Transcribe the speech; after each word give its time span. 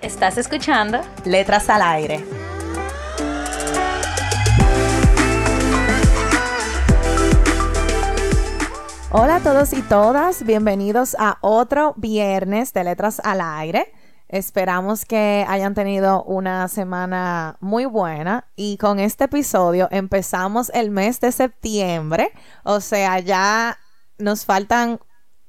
¿Estás 0.00 0.38
escuchando? 0.38 1.00
Letras 1.24 1.68
al 1.68 1.82
aire. 1.82 2.24
Hola 9.10 9.36
a 9.36 9.40
todos 9.40 9.72
y 9.72 9.82
todas, 9.82 10.44
bienvenidos 10.44 11.16
a 11.18 11.38
otro 11.40 11.94
viernes 11.96 12.72
de 12.72 12.84
Letras 12.84 13.20
al 13.24 13.40
Aire. 13.40 13.92
Esperamos 14.28 15.04
que 15.04 15.44
hayan 15.48 15.74
tenido 15.74 16.22
una 16.22 16.68
semana 16.68 17.56
muy 17.58 17.84
buena 17.84 18.46
y 18.54 18.76
con 18.76 19.00
este 19.00 19.24
episodio 19.24 19.88
empezamos 19.90 20.70
el 20.74 20.92
mes 20.92 21.18
de 21.18 21.32
septiembre, 21.32 22.30
o 22.62 22.78
sea, 22.80 23.18
ya 23.18 23.78
nos 24.16 24.44
faltan, 24.44 25.00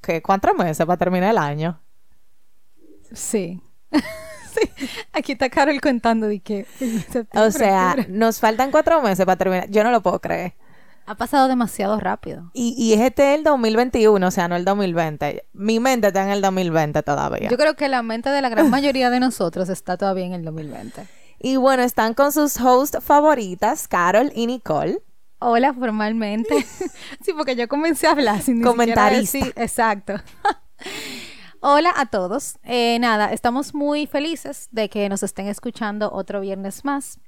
¿qué? 0.02 0.23
¿Cuántos 0.23 0.56
meses 0.56 0.88
para 0.88 0.97
terminar 0.97 1.30
el 1.30 1.38
año? 1.38 1.80
Sí. 3.13 3.61
sí. 4.78 4.90
Aquí 5.14 5.34
está 5.34 5.50
Carol 5.50 5.80
contando 5.82 6.28
de 6.28 6.40
que... 6.40 6.66
O 7.34 7.52
sea, 7.52 7.96
nos 8.10 8.40
faltan 8.40 8.72
cuatro 8.72 9.02
meses 9.02 9.26
para 9.26 9.38
terminar. 9.38 9.70
Yo 9.70 9.84
no 9.84 9.92
lo 9.92 10.02
puedo 10.02 10.20
creer. 10.20 10.54
Ha 11.06 11.16
pasado 11.16 11.48
demasiado 11.48 12.00
rápido. 12.00 12.52
Y, 12.54 12.76
y 12.78 12.94
este 12.94 13.34
es 13.34 13.40
el 13.40 13.44
2021, 13.44 14.28
o 14.28 14.32
sea, 14.32 14.48
no 14.48 14.56
el 14.56 14.64
2020. 14.64 15.44
Mi 15.54 15.80
mente 15.80 16.08
está 16.08 16.24
en 16.24 16.30
el 16.30 16.42
2020 16.42 17.02
todavía. 17.02 17.50
Yo 17.50 17.58
creo 17.58 17.76
que 17.76 17.88
la 17.90 18.04
mente 18.04 18.30
de 18.30 18.42
la 18.44 18.50
gran 18.50 18.70
mayoría 18.70 19.10
de 19.10 19.20
nosotros 19.20 19.70
está 19.70 19.98
todavía 19.98 20.26
en 20.26 20.34
el 20.34 20.44
2020. 20.46 21.08
Y 21.40 21.56
bueno, 21.56 21.82
están 21.82 22.14
con 22.14 22.32
sus 22.32 22.60
hosts 22.62 23.00
favoritas, 23.02 23.88
Carol 23.88 24.32
y 24.36 24.46
Nicole. 24.46 25.00
Hola, 25.40 25.74
formalmente. 25.74 26.54
sí, 27.24 27.34
porque 27.36 27.56
yo 27.56 27.68
comencé 27.68 28.06
a 28.08 28.12
hablar 28.12 28.42
sin 28.42 28.60
ni 28.60 28.64
Comentarista. 28.66 29.26
siquiera 29.26 29.48
decir- 29.56 29.64
exacto. 29.64 30.14
Hola 31.62 31.94
a 31.98 32.06
todos. 32.06 32.58
Eh, 32.64 32.98
nada, 33.00 33.34
estamos 33.34 33.74
muy 33.74 34.08
felices 34.08 34.70
de 34.72 34.90
que 34.90 35.10
nos 35.10 35.24
estén 35.24 35.48
escuchando 35.48 36.10
otro 36.14 36.40
viernes 36.40 36.86
más. 36.86 37.20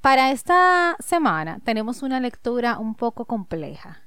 Para 0.00 0.32
esta 0.32 0.96
semana 0.98 1.60
tenemos 1.64 2.02
una 2.02 2.18
lectura 2.18 2.78
un 2.80 2.96
poco 2.96 3.26
compleja. 3.26 4.02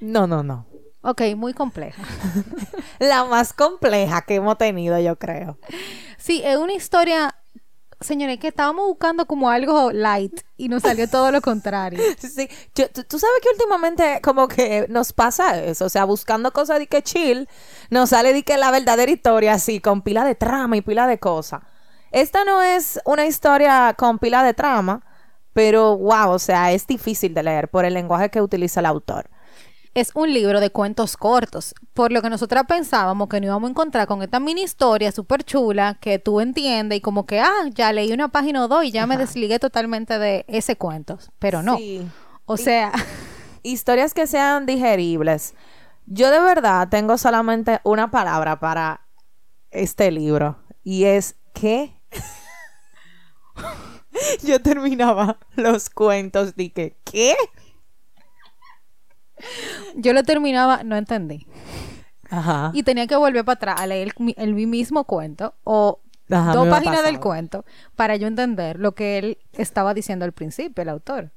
No, 0.00 0.28
no, 0.28 0.44
no. 0.44 0.66
Ok, 1.00 1.22
muy 1.36 1.54
compleja. 1.54 2.04
La 3.00 3.24
más 3.24 3.52
compleja 3.52 4.22
que 4.22 4.36
hemos 4.36 4.58
tenido, 4.58 4.96
yo 5.00 5.18
creo. 5.18 5.58
Sí, 6.18 6.42
es 6.44 6.56
una 6.56 6.74
historia, 6.74 7.34
señores, 8.00 8.38
que 8.38 8.48
estábamos 8.48 8.86
buscando 8.86 9.26
como 9.26 9.50
algo 9.50 9.90
light 9.92 10.40
y 10.56 10.68
nos 10.68 10.82
salió 10.82 11.08
todo 11.10 11.30
lo 11.32 11.40
contrario. 11.40 12.00
Sí, 12.18 12.48
yo- 12.74 12.88
tú, 12.90 13.18
sabes 13.18 13.40
que 13.42 13.48
últimamente 13.52 14.20
como 14.22 14.48
que 14.48 14.86
nos 14.88 15.12
pasa 15.12 15.62
eso, 15.62 15.86
o 15.86 15.88
sea, 15.88 16.04
buscando 16.04 16.52
cosas 16.52 16.78
de 16.78 16.86
que 16.86 17.02
chill, 17.02 17.48
nos 17.90 18.10
sale 18.10 18.32
de 18.32 18.42
que 18.42 18.56
la 18.56 18.70
verdadera 18.70 19.10
historia 19.10 19.54
así, 19.54 19.80
con 19.80 20.02
pila 20.02 20.24
de 20.24 20.34
trama 20.34 20.76
y 20.76 20.82
pila 20.82 21.06
de 21.06 21.18
cosas. 21.18 21.62
Esta 22.12 22.44
no 22.44 22.62
es 22.62 23.00
una 23.04 23.26
historia 23.26 23.94
con 23.98 24.18
pila 24.18 24.42
de 24.42 24.54
trama, 24.54 25.04
pero 25.52 25.96
wow, 25.96 26.30
o 26.30 26.38
sea, 26.38 26.72
es 26.72 26.86
difícil 26.86 27.34
de 27.34 27.42
leer 27.42 27.68
por 27.68 27.84
el 27.84 27.94
lenguaje 27.94 28.30
que 28.30 28.40
utiliza 28.42 28.80
el 28.80 28.86
autor. 28.86 29.28
Es 29.96 30.10
un 30.14 30.32
libro 30.32 30.60
de 30.60 30.70
cuentos 30.70 31.16
cortos, 31.16 31.74
por 31.94 32.12
lo 32.12 32.22
que 32.22 32.30
nosotras 32.30 32.64
pensábamos 32.68 33.28
que 33.28 33.40
nos 33.40 33.46
íbamos 33.46 33.68
a 33.68 33.70
encontrar 33.70 34.06
con 34.06 34.22
esta 34.22 34.38
mini 34.38 34.62
historia 34.62 35.10
súper 35.10 35.42
chula 35.42 35.98
que 36.00 36.18
tú 36.18 36.40
entiendes 36.40 36.98
y 36.98 37.00
como 37.00 37.26
que, 37.26 37.40
ah, 37.40 37.68
ya 37.74 37.92
leí 37.92 38.12
una 38.12 38.28
página 38.28 38.64
o 38.64 38.68
dos 38.68 38.84
y 38.84 38.90
ya 38.90 39.06
me 39.06 39.16
desligué 39.16 39.58
totalmente 39.58 40.18
de 40.18 40.44
ese 40.48 40.76
cuento, 40.76 41.18
pero 41.38 41.62
no. 41.62 41.78
Sí. 41.78 42.06
O 42.44 42.56
sea, 42.56 42.92
Historias 43.66 44.14
que 44.14 44.28
sean 44.28 44.64
digeribles. 44.64 45.54
Yo 46.06 46.30
de 46.30 46.38
verdad 46.38 46.88
tengo 46.88 47.18
solamente 47.18 47.80
una 47.82 48.12
palabra 48.12 48.60
para 48.60 49.00
este 49.72 50.12
libro 50.12 50.56
y 50.84 51.02
es 51.02 51.34
que 51.52 52.00
yo 54.44 54.62
terminaba 54.62 55.40
los 55.56 55.90
cuentos 55.90 56.54
que 56.54 56.96
¿qué? 57.02 57.34
Yo 59.94 60.12
lo 60.12 60.22
terminaba, 60.22 60.82
no 60.84 60.96
entendí. 60.96 61.46
Ajá. 62.28 62.70
Y 62.74 62.82
tenía 62.82 63.06
que 63.06 63.16
volver 63.16 63.44
para 63.44 63.54
atrás 63.54 63.80
a 63.80 63.86
leer 63.86 64.12
el, 64.18 64.34
el 64.36 64.54
mismo 64.54 65.04
cuento 65.04 65.54
o 65.64 66.00
Ajá, 66.30 66.52
dos 66.52 66.68
páginas 66.68 67.04
del 67.04 67.20
cuento 67.20 67.64
para 67.94 68.16
yo 68.16 68.26
entender 68.26 68.80
lo 68.80 68.94
que 68.94 69.18
él 69.18 69.38
estaba 69.52 69.94
diciendo 69.94 70.24
al 70.24 70.32
principio, 70.32 70.82
el 70.82 70.88
autor. 70.88 71.30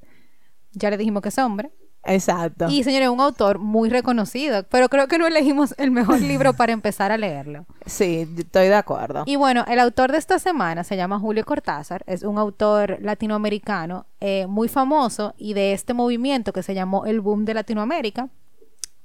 Ya 0.72 0.90
le 0.90 0.96
dijimos 0.96 1.22
que 1.22 1.28
es 1.28 1.38
hombre. 1.38 1.70
Exacto. 2.04 2.68
Y 2.68 2.82
señores, 2.82 3.08
un 3.08 3.20
autor 3.20 3.58
muy 3.58 3.90
reconocido, 3.90 4.64
pero 4.70 4.88
creo 4.88 5.06
que 5.06 5.18
no 5.18 5.26
elegimos 5.26 5.74
el 5.78 5.90
mejor 5.90 6.20
libro 6.20 6.54
para 6.54 6.72
empezar 6.72 7.12
a 7.12 7.18
leerlo. 7.18 7.66
Sí, 7.86 8.26
estoy 8.38 8.68
de 8.68 8.74
acuerdo. 8.74 9.24
Y 9.26 9.36
bueno, 9.36 9.64
el 9.68 9.78
autor 9.78 10.12
de 10.12 10.18
esta 10.18 10.38
semana 10.38 10.84
se 10.84 10.96
llama 10.96 11.18
Julio 11.18 11.44
Cortázar, 11.44 12.02
es 12.06 12.22
un 12.22 12.38
autor 12.38 12.98
latinoamericano 13.00 14.06
eh, 14.20 14.46
muy 14.46 14.68
famoso 14.68 15.34
y 15.36 15.54
de 15.54 15.72
este 15.72 15.92
movimiento 15.94 16.52
que 16.52 16.62
se 16.62 16.74
llamó 16.74 17.04
el 17.04 17.20
boom 17.20 17.44
de 17.44 17.54
Latinoamérica, 17.54 18.28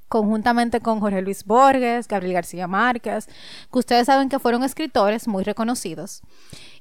conjuntamente 0.08 0.80
con 0.80 1.00
Jorge 1.00 1.22
Luis 1.22 1.44
Borges, 1.44 2.08
Gabriel 2.08 2.34
García 2.34 2.68
Márquez, 2.68 3.28
que 3.72 3.80
ustedes 3.80 4.06
saben 4.06 4.30
que 4.30 4.40
fueron 4.40 4.64
escritores 4.64 5.28
muy 5.28 5.44
reconocidos. 5.44 6.22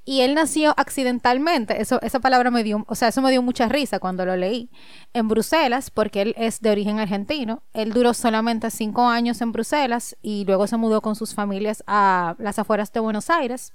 Y 0.05 0.21
él 0.21 0.35
nació 0.35 0.75
accidentalmente, 0.77 1.81
eso, 1.81 2.01
esa 2.03 2.21
palabra 2.21 2.51
me 2.51 2.63
dio, 2.63 2.85
o 2.89 2.95
sea, 2.95 3.09
eso 3.09 3.23
me 3.23 3.31
dio 3.31 3.41
mucha 3.41 3.69
risa 3.69 3.99
cuando 3.99 4.27
lo 4.27 4.37
leí, 4.37 4.69
en 5.15 5.29
Bruselas, 5.29 5.91
porque 5.91 6.21
él 6.21 6.35
es 6.37 6.61
de 6.61 6.71
origen 6.71 6.99
argentino. 6.99 7.63
Él 7.73 7.93
duró 7.93 8.13
solamente 8.13 8.71
cinco 8.71 9.09
años 9.09 9.41
en 9.41 9.53
Bruselas 9.53 10.17
y 10.21 10.45
luego 10.45 10.67
se 10.67 10.77
mudó 10.77 11.01
con 11.01 11.17
sus 11.17 11.35
familias 11.35 11.83
a 11.87 12.35
las 12.39 12.59
afueras 12.59 12.93
de 12.93 13.01
Buenos 13.01 13.31
Aires 13.31 13.73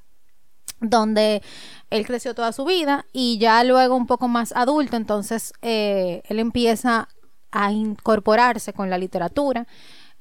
donde 0.82 1.42
él 1.90 2.06
creció 2.06 2.34
toda 2.34 2.54
su 2.54 2.66
vida 2.66 3.06
y 3.12 3.38
ya 3.38 3.64
luego 3.64 3.96
un 3.96 4.08
poco 4.08 4.28
más 4.28 4.54
adulto, 4.56 4.96
entonces 4.96 5.54
eh, 5.62 6.22
él 6.30 6.40
empieza 6.40 7.10
a 7.52 7.72
incorporarse 7.72 8.74
con 8.74 8.90
la 8.90 8.98
literatura. 8.98 9.68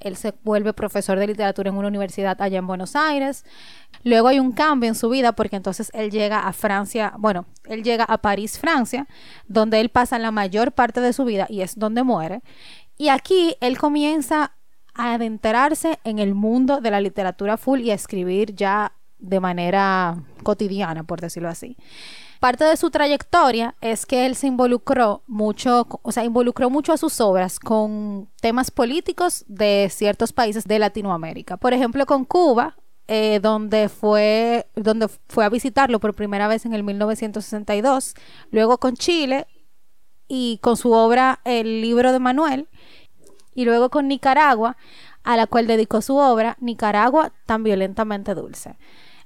Él 0.01 0.17
se 0.17 0.35
vuelve 0.45 0.73
profesor 0.73 1.19
de 1.19 1.27
literatura 1.27 1.71
en 1.71 1.77
una 1.77 1.89
universidad 1.89 2.41
allá 2.41 2.59
en 2.59 2.67
Buenos 2.67 2.95
Aires. 2.95 3.45
Luego 4.05 4.29
hay 4.29 4.39
un 4.39 4.53
cambio 4.53 4.89
en 4.89 4.95
su 4.95 5.09
vida 5.09 5.33
porque 5.33 5.57
entonces 5.57 5.91
él 5.95 6.11
llega 6.11 6.47
a 6.47 6.53
Francia, 6.53 7.15
bueno, 7.19 7.47
él 7.65 7.83
llega 7.83 8.05
a 8.05 8.19
París, 8.19 8.59
Francia, 8.59 9.07
donde 9.47 9.81
él 9.81 9.89
pasa 9.89 10.19
la 10.19 10.31
mayor 10.31 10.73
parte 10.73 11.01
de 11.01 11.13
su 11.13 11.25
vida 11.25 11.47
y 11.49 11.63
es 11.63 11.79
donde 11.79 12.03
muere. 12.03 12.43
Y 12.97 13.09
aquí 13.09 13.57
él 13.61 13.79
comienza 13.79 14.53
a 14.95 15.15
adentrarse 15.15 15.99
en 16.05 16.19
el 16.19 16.35
mundo 16.35 16.81
de 16.81 16.91
la 16.91 17.01
literatura 17.01 17.57
full 17.57 17.81
y 17.81 17.91
a 17.91 17.95
escribir 17.95 18.55
ya 18.55 18.93
de 19.19 19.41
manera 19.41 20.23
cotidiana, 20.43 21.05
por 21.05 21.21
decirlo 21.21 21.49
así. 21.49 21.77
Parte 22.41 22.65
de 22.65 22.77
su 22.77 22.91
trayectoria 22.91 23.75
es 23.81 24.07
que 24.07 24.25
él 24.27 24.37
se 24.37 24.47
involucró 24.47 25.23
mucho, 25.27 25.87
o 26.03 26.13
sea, 26.13 26.25
involucró 26.25 26.71
mucho 26.71 26.93
a 26.93 26.97
sus 26.97 27.21
obras 27.21 27.59
con 27.59 28.29
temas 28.41 28.71
políticos 28.71 29.45
de 29.49 29.89
ciertos 29.91 30.33
países 30.33 30.65
de 30.65 30.79
Latinoamérica. 30.79 31.57
Por 31.57 31.73
ejemplo, 31.73 32.07
con 32.07 32.25
Cuba, 32.25 32.77
eh, 33.09 33.41
donde 33.43 33.89
fue 33.89 34.67
donde 34.77 35.09
fue 35.29 35.45
a 35.45 35.49
visitarlo 35.49 35.99
por 35.99 36.15
primera 36.15 36.47
vez 36.47 36.65
en 36.65 36.75
el 36.75 36.85
1962, 36.85 38.15
luego 38.53 38.79
con 38.79 38.97
Chile 38.97 39.47
y 40.29 40.59
con 40.63 40.77
su 40.77 40.93
obra 40.93 41.41
El 41.45 41.81
libro 41.81 42.13
de 42.13 42.21
Manuel, 42.21 42.69
y 43.55 43.65
luego 43.65 43.91
con 43.91 44.07
Nicaragua, 44.07 44.77
a 45.25 45.37
la 45.37 45.49
cual 45.49 45.67
dedicó 45.67 46.03
su 46.03 46.17
obra 46.17 46.57
Nicaragua 46.61 47.33
tan 47.47 47.65
violentamente 47.65 48.35
dulce. 48.35 48.77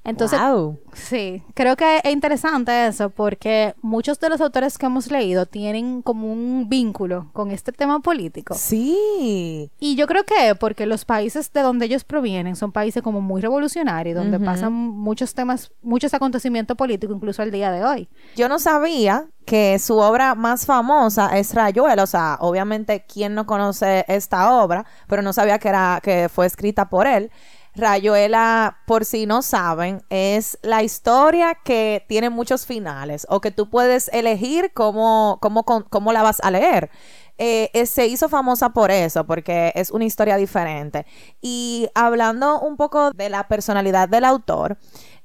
Entonces, 0.04 0.40
Wow. 0.40 0.78
Sí, 0.94 1.42
creo 1.54 1.76
que 1.76 1.98
es 2.02 2.12
interesante 2.12 2.86
eso 2.86 3.10
porque 3.10 3.74
muchos 3.82 4.18
de 4.18 4.28
los 4.28 4.40
autores 4.40 4.76
que 4.76 4.86
hemos 4.86 5.10
leído 5.10 5.46
tienen 5.46 6.02
como 6.02 6.30
un 6.30 6.68
vínculo 6.68 7.30
con 7.32 7.50
este 7.50 7.70
tema 7.72 8.00
político. 8.00 8.54
Sí. 8.54 9.70
Y 9.78 9.94
yo 9.94 10.06
creo 10.06 10.24
que 10.24 10.54
porque 10.56 10.86
los 10.86 11.04
países 11.04 11.52
de 11.52 11.62
donde 11.62 11.86
ellos 11.86 12.04
provienen 12.04 12.56
son 12.56 12.72
países 12.72 13.02
como 13.02 13.20
muy 13.20 13.40
revolucionarios, 13.40 14.16
donde 14.16 14.40
pasan 14.40 14.72
muchos 14.72 15.34
temas, 15.34 15.70
muchos 15.82 16.12
acontecimientos 16.14 16.76
políticos, 16.76 17.16
incluso 17.16 17.42
al 17.42 17.52
día 17.52 17.70
de 17.70 17.84
hoy. 17.84 18.08
Yo 18.34 18.48
no 18.48 18.58
sabía 18.58 19.26
que 19.46 19.78
su 19.78 19.98
obra 19.98 20.34
más 20.34 20.66
famosa 20.66 21.36
es 21.38 21.54
Rayuela, 21.54 22.02
o 22.02 22.06
sea, 22.06 22.38
obviamente 22.40 23.04
quién 23.06 23.34
no 23.34 23.46
conoce 23.46 24.04
esta 24.08 24.62
obra, 24.62 24.84
pero 25.08 25.22
no 25.22 25.32
sabía 25.32 25.58
que 25.58 25.68
era 25.68 26.00
que 26.02 26.28
fue 26.28 26.46
escrita 26.46 26.88
por 26.88 27.06
él. 27.06 27.30
Rayuela, 27.74 28.78
por 28.86 29.04
si 29.04 29.24
no 29.26 29.40
saben, 29.42 30.02
es 30.10 30.58
la 30.62 30.82
historia 30.82 31.56
que 31.64 32.04
tiene 32.08 32.28
muchos 32.28 32.66
finales 32.66 33.26
o 33.30 33.40
que 33.40 33.50
tú 33.50 33.70
puedes 33.70 34.08
elegir 34.12 34.72
cómo, 34.74 35.38
cómo, 35.40 35.64
cómo 35.64 36.12
la 36.12 36.22
vas 36.22 36.40
a 36.42 36.50
leer. 36.50 36.90
Eh, 37.38 37.86
se 37.86 38.06
hizo 38.06 38.28
famosa 38.28 38.70
por 38.70 38.90
eso, 38.90 39.24
porque 39.26 39.72
es 39.74 39.90
una 39.90 40.04
historia 40.04 40.36
diferente. 40.36 41.06
Y 41.40 41.88
hablando 41.94 42.60
un 42.60 42.76
poco 42.76 43.10
de 43.10 43.30
la 43.30 43.48
personalidad 43.48 44.08
del 44.08 44.24
autor, 44.24 44.78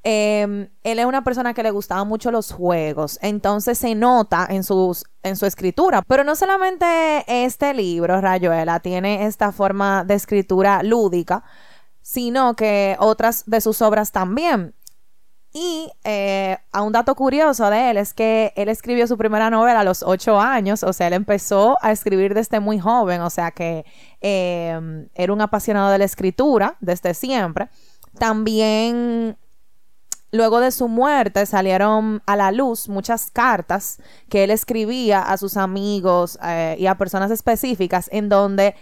em, 0.04 0.70
él 0.84 1.00
es 1.00 1.06
una 1.06 1.24
persona 1.24 1.54
que 1.54 1.64
le 1.64 1.72
gustaban 1.72 2.08
mucho 2.08 2.32
los 2.32 2.52
juegos, 2.52 3.20
entonces 3.22 3.78
se 3.78 3.94
nota 3.94 4.48
en, 4.50 4.64
sus, 4.64 5.04
en 5.22 5.36
su 5.36 5.46
escritura. 5.46 6.02
Pero 6.08 6.24
no 6.24 6.36
solamente 6.36 6.86
este 7.28 7.74
libro, 7.74 8.22
Rayuela, 8.22 8.80
tiene 8.80 9.26
esta 9.26 9.52
forma 9.52 10.04
de 10.06 10.16
escritura 10.16 10.82
lúdica, 10.84 11.44
sino 12.07 12.56
que 12.56 12.95
otras 13.00 13.44
de 13.48 13.59
sus 13.59 13.81
obras 13.81 14.13
también. 14.13 14.74
Y 15.51 15.92
eh, 16.06 16.57
a 16.71 16.81
un 16.81 16.94
dato 16.94 17.13
curioso 17.15 17.69
de 17.69 17.89
él 17.89 17.98
es 17.98 18.13
que 18.13 18.54
él 18.56 18.69
escribió 18.69 19.06
su 19.07 19.18
primera 19.18 19.50
novela 19.50 19.81
a 19.81 19.83
los 19.83 20.04
ocho 20.04 20.39
años, 20.39 20.83
o 20.83 20.94
sea, 20.94 21.07
él 21.07 21.13
empezó 21.13 21.77
a 21.81 21.92
escribir 21.92 22.33
desde 22.33 22.62
muy 22.62 22.80
joven, 22.80 23.19
o 23.19 23.30
sea 23.30 23.51
que 23.51 23.86
em, 24.21 25.09
era 25.15 25.33
un 25.33 25.42
apasionado 25.42 25.89
de 25.89 25.98
la 25.98 26.06
escritura 26.06 26.77
desde 26.80 27.13
siempre. 27.13 27.68
También 28.18 29.38
luego 30.31 30.62
de 30.62 30.71
su 30.71 30.88
muerte 30.88 31.45
salieron 31.45 32.24
a 32.25 32.38
la 32.38 32.54
luz 32.54 32.88
muchas 32.88 33.30
cartas 33.31 34.00
que 34.30 34.45
él 34.45 34.51
escribía 34.51 35.24
a 35.24 35.36
sus 35.36 35.57
amigos 35.57 36.39
eh, 36.42 36.77
y 36.80 36.86
a 36.86 36.95
personas 36.98 37.31
específicas 37.31 38.07
en 38.13 38.30
donde 38.30 38.75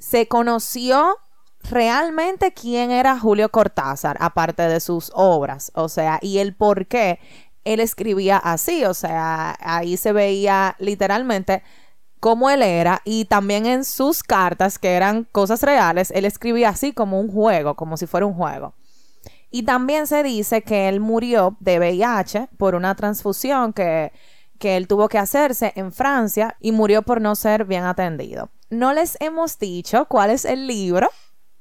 se 0.00 0.26
conoció 0.26 1.16
realmente 1.62 2.52
quién 2.52 2.90
era 2.90 3.18
Julio 3.18 3.50
Cortázar, 3.50 4.16
aparte 4.20 4.62
de 4.62 4.80
sus 4.80 5.10
obras, 5.14 5.70
o 5.74 5.88
sea, 5.88 6.18
y 6.22 6.38
el 6.38 6.54
por 6.54 6.86
qué 6.86 7.18
él 7.64 7.80
escribía 7.80 8.38
así, 8.38 8.84
o 8.84 8.94
sea, 8.94 9.56
ahí 9.60 9.96
se 9.96 10.12
veía 10.12 10.76
literalmente 10.78 11.62
cómo 12.18 12.50
él 12.50 12.62
era 12.62 13.00
y 13.04 13.26
también 13.26 13.66
en 13.66 13.84
sus 13.84 14.22
cartas, 14.22 14.78
que 14.78 14.92
eran 14.92 15.24
cosas 15.24 15.62
reales, 15.62 16.10
él 16.10 16.24
escribía 16.24 16.70
así 16.70 16.92
como 16.92 17.20
un 17.20 17.30
juego, 17.30 17.74
como 17.76 17.96
si 17.96 18.06
fuera 18.06 18.26
un 18.26 18.34
juego. 18.34 18.74
Y 19.50 19.64
también 19.64 20.06
se 20.06 20.22
dice 20.22 20.62
que 20.62 20.88
él 20.88 21.00
murió 21.00 21.56
de 21.58 21.78
VIH 21.78 22.48
por 22.56 22.76
una 22.76 22.94
transfusión 22.94 23.72
que, 23.72 24.12
que 24.58 24.76
él 24.76 24.86
tuvo 24.86 25.08
que 25.08 25.18
hacerse 25.18 25.72
en 25.74 25.92
Francia 25.92 26.56
y 26.60 26.70
murió 26.70 27.02
por 27.02 27.20
no 27.20 27.34
ser 27.34 27.64
bien 27.64 27.82
atendido. 27.84 28.50
No 28.68 28.92
les 28.92 29.16
hemos 29.20 29.58
dicho 29.58 30.04
cuál 30.04 30.30
es 30.30 30.44
el 30.44 30.68
libro 30.68 31.10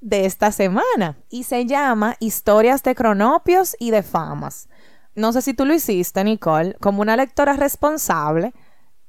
de 0.02 0.26
esta 0.26 0.52
semana 0.52 1.18
y 1.30 1.44
se 1.44 1.66
llama 1.66 2.16
Historias 2.20 2.84
de 2.84 2.96
cronopios 2.96 3.76
y 3.80 3.92
de 3.92 4.04
famas. 4.04 4.70
No 5.16 5.34
sé 5.34 5.42
si 5.42 5.54
tú 5.54 5.66
lo 5.66 5.74
hiciste, 5.74 6.24
Nicole, 6.24 6.76
como 6.80 7.02
una 7.02 7.16
lectora 7.16 7.54
responsable. 7.54 8.54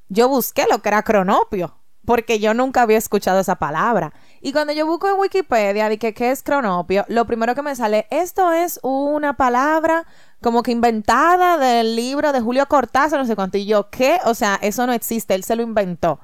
Yo 0.09 0.29
busqué 0.29 0.67
lo 0.69 0.83
que 0.83 0.89
era 0.89 1.03
cronopio, 1.03 1.77
porque 2.05 2.41
yo 2.41 2.55
nunca 2.55 2.83
había 2.83 2.99
escuchado 2.99 3.39
esa 3.39 3.57
palabra. 3.57 4.13
Y 4.41 4.53
cuando 4.53 4.73
yo 4.73 4.87
busco 4.87 5.09
en 5.09 5.21
Wikipedia 5.21 5.89
de 5.89 5.99
que 5.99 6.15
qué 6.15 6.33
es 6.33 6.43
cronopio, 6.43 7.05
lo 7.09 7.27
primero 7.27 7.55
que 7.55 7.63
me 7.63 7.77
sale, 7.77 8.09
esto 8.11 8.51
es 8.53 8.81
una 8.83 9.37
palabra 9.37 10.07
como 10.43 10.63
que 10.63 10.73
inventada 10.73 11.59
del 11.59 11.95
libro 11.95 12.33
de 12.33 12.41
Julio 12.41 12.67
Cortázar, 12.67 13.21
no 13.21 13.27
sé 13.27 13.37
cuánto. 13.37 13.59
Y 13.59 13.67
yo, 13.67 13.91
¿qué? 13.91 14.19
O 14.25 14.35
sea, 14.35 14.59
eso 14.63 14.87
no 14.87 14.93
existe, 14.93 15.35
él 15.35 15.45
se 15.45 15.55
lo 15.55 15.63
inventó. 15.63 16.19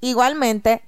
Igualmente, 0.00 0.82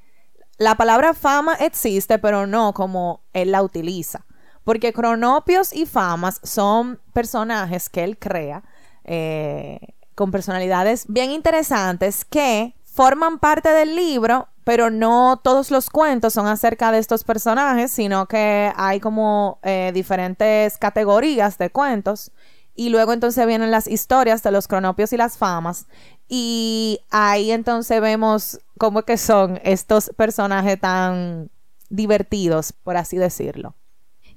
la 0.62 0.76
palabra 0.76 1.14
fama 1.14 1.54
existe, 1.54 2.18
pero 2.18 2.46
no 2.46 2.72
como 2.72 3.20
él 3.32 3.52
la 3.52 3.62
utiliza. 3.62 4.24
Porque 4.64 4.92
cronopios 4.92 5.72
y 5.72 5.86
famas 5.86 6.40
son 6.44 7.00
personajes 7.12 7.88
que 7.88 8.04
él 8.04 8.16
crea 8.16 8.62
eh, 9.04 9.80
con 10.14 10.30
personalidades 10.30 11.06
bien 11.08 11.32
interesantes 11.32 12.24
que 12.24 12.74
forman 12.84 13.38
parte 13.38 13.70
del 13.70 13.96
libro, 13.96 14.48
pero 14.62 14.90
no 14.90 15.40
todos 15.42 15.70
los 15.70 15.90
cuentos 15.90 16.34
son 16.34 16.46
acerca 16.46 16.92
de 16.92 16.98
estos 16.98 17.24
personajes, 17.24 17.90
sino 17.90 18.26
que 18.26 18.72
hay 18.76 19.00
como 19.00 19.58
eh, 19.62 19.90
diferentes 19.92 20.78
categorías 20.78 21.58
de 21.58 21.70
cuentos. 21.70 22.30
Y 22.74 22.88
luego 22.88 23.12
entonces 23.12 23.46
vienen 23.46 23.70
las 23.70 23.86
historias 23.86 24.42
de 24.42 24.50
los 24.50 24.68
cronopios 24.68 25.12
y 25.12 25.16
las 25.16 25.36
famas. 25.36 25.86
Y 26.34 27.00
ahí 27.10 27.50
entonces 27.50 28.00
vemos 28.00 28.58
cómo 28.78 29.02
que 29.02 29.18
son 29.18 29.60
estos 29.64 30.10
personajes 30.16 30.80
tan 30.80 31.50
divertidos, 31.90 32.72
por 32.72 32.96
así 32.96 33.18
decirlo. 33.18 33.74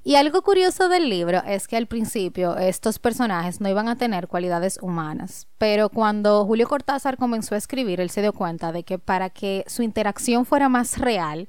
Y 0.03 0.15
algo 0.15 0.41
curioso 0.41 0.89
del 0.89 1.09
libro 1.09 1.41
es 1.47 1.69
que 1.69 1.77
al 1.77 1.87
principio 1.87 2.57
estos 2.57 2.99
personajes 2.99 3.61
no 3.61 3.69
iban 3.69 3.87
a 3.87 3.95
tener 3.95 4.27
cualidades 4.27 4.77
humanas, 4.81 5.47
pero 5.57 5.87
cuando 5.87 6.45
Julio 6.45 6.67
Cortázar 6.67 7.15
comenzó 7.15 7.55
a 7.55 7.59
escribir, 7.59 8.01
él 8.01 8.09
se 8.09 8.21
dio 8.21 8.33
cuenta 8.33 8.73
de 8.73 8.83
que 8.83 8.99
para 8.99 9.29
que 9.29 9.63
su 9.65 9.81
interacción 9.81 10.45
fuera 10.45 10.67
más 10.67 10.97
real, 10.97 11.47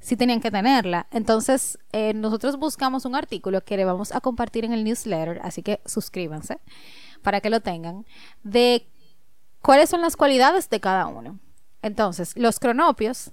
sí 0.00 0.16
tenían 0.16 0.40
que 0.40 0.50
tenerla. 0.50 1.06
Entonces, 1.10 1.78
eh, 1.92 2.14
nosotros 2.14 2.56
buscamos 2.58 3.04
un 3.04 3.14
artículo 3.14 3.62
que 3.62 3.76
le 3.76 3.84
vamos 3.84 4.10
a 4.12 4.22
compartir 4.22 4.64
en 4.64 4.72
el 4.72 4.84
newsletter, 4.84 5.38
así 5.44 5.62
que 5.62 5.82
suscríbanse 5.84 6.60
para 7.22 7.40
que 7.40 7.50
lo 7.50 7.60
tengan, 7.60 8.04
de 8.42 8.88
cuáles 9.62 9.88
son 9.88 10.02
las 10.02 10.16
cualidades 10.16 10.68
de 10.68 10.80
cada 10.80 11.06
uno. 11.06 11.38
Entonces, 11.80 12.36
los 12.36 12.60
cronopios 12.60 13.32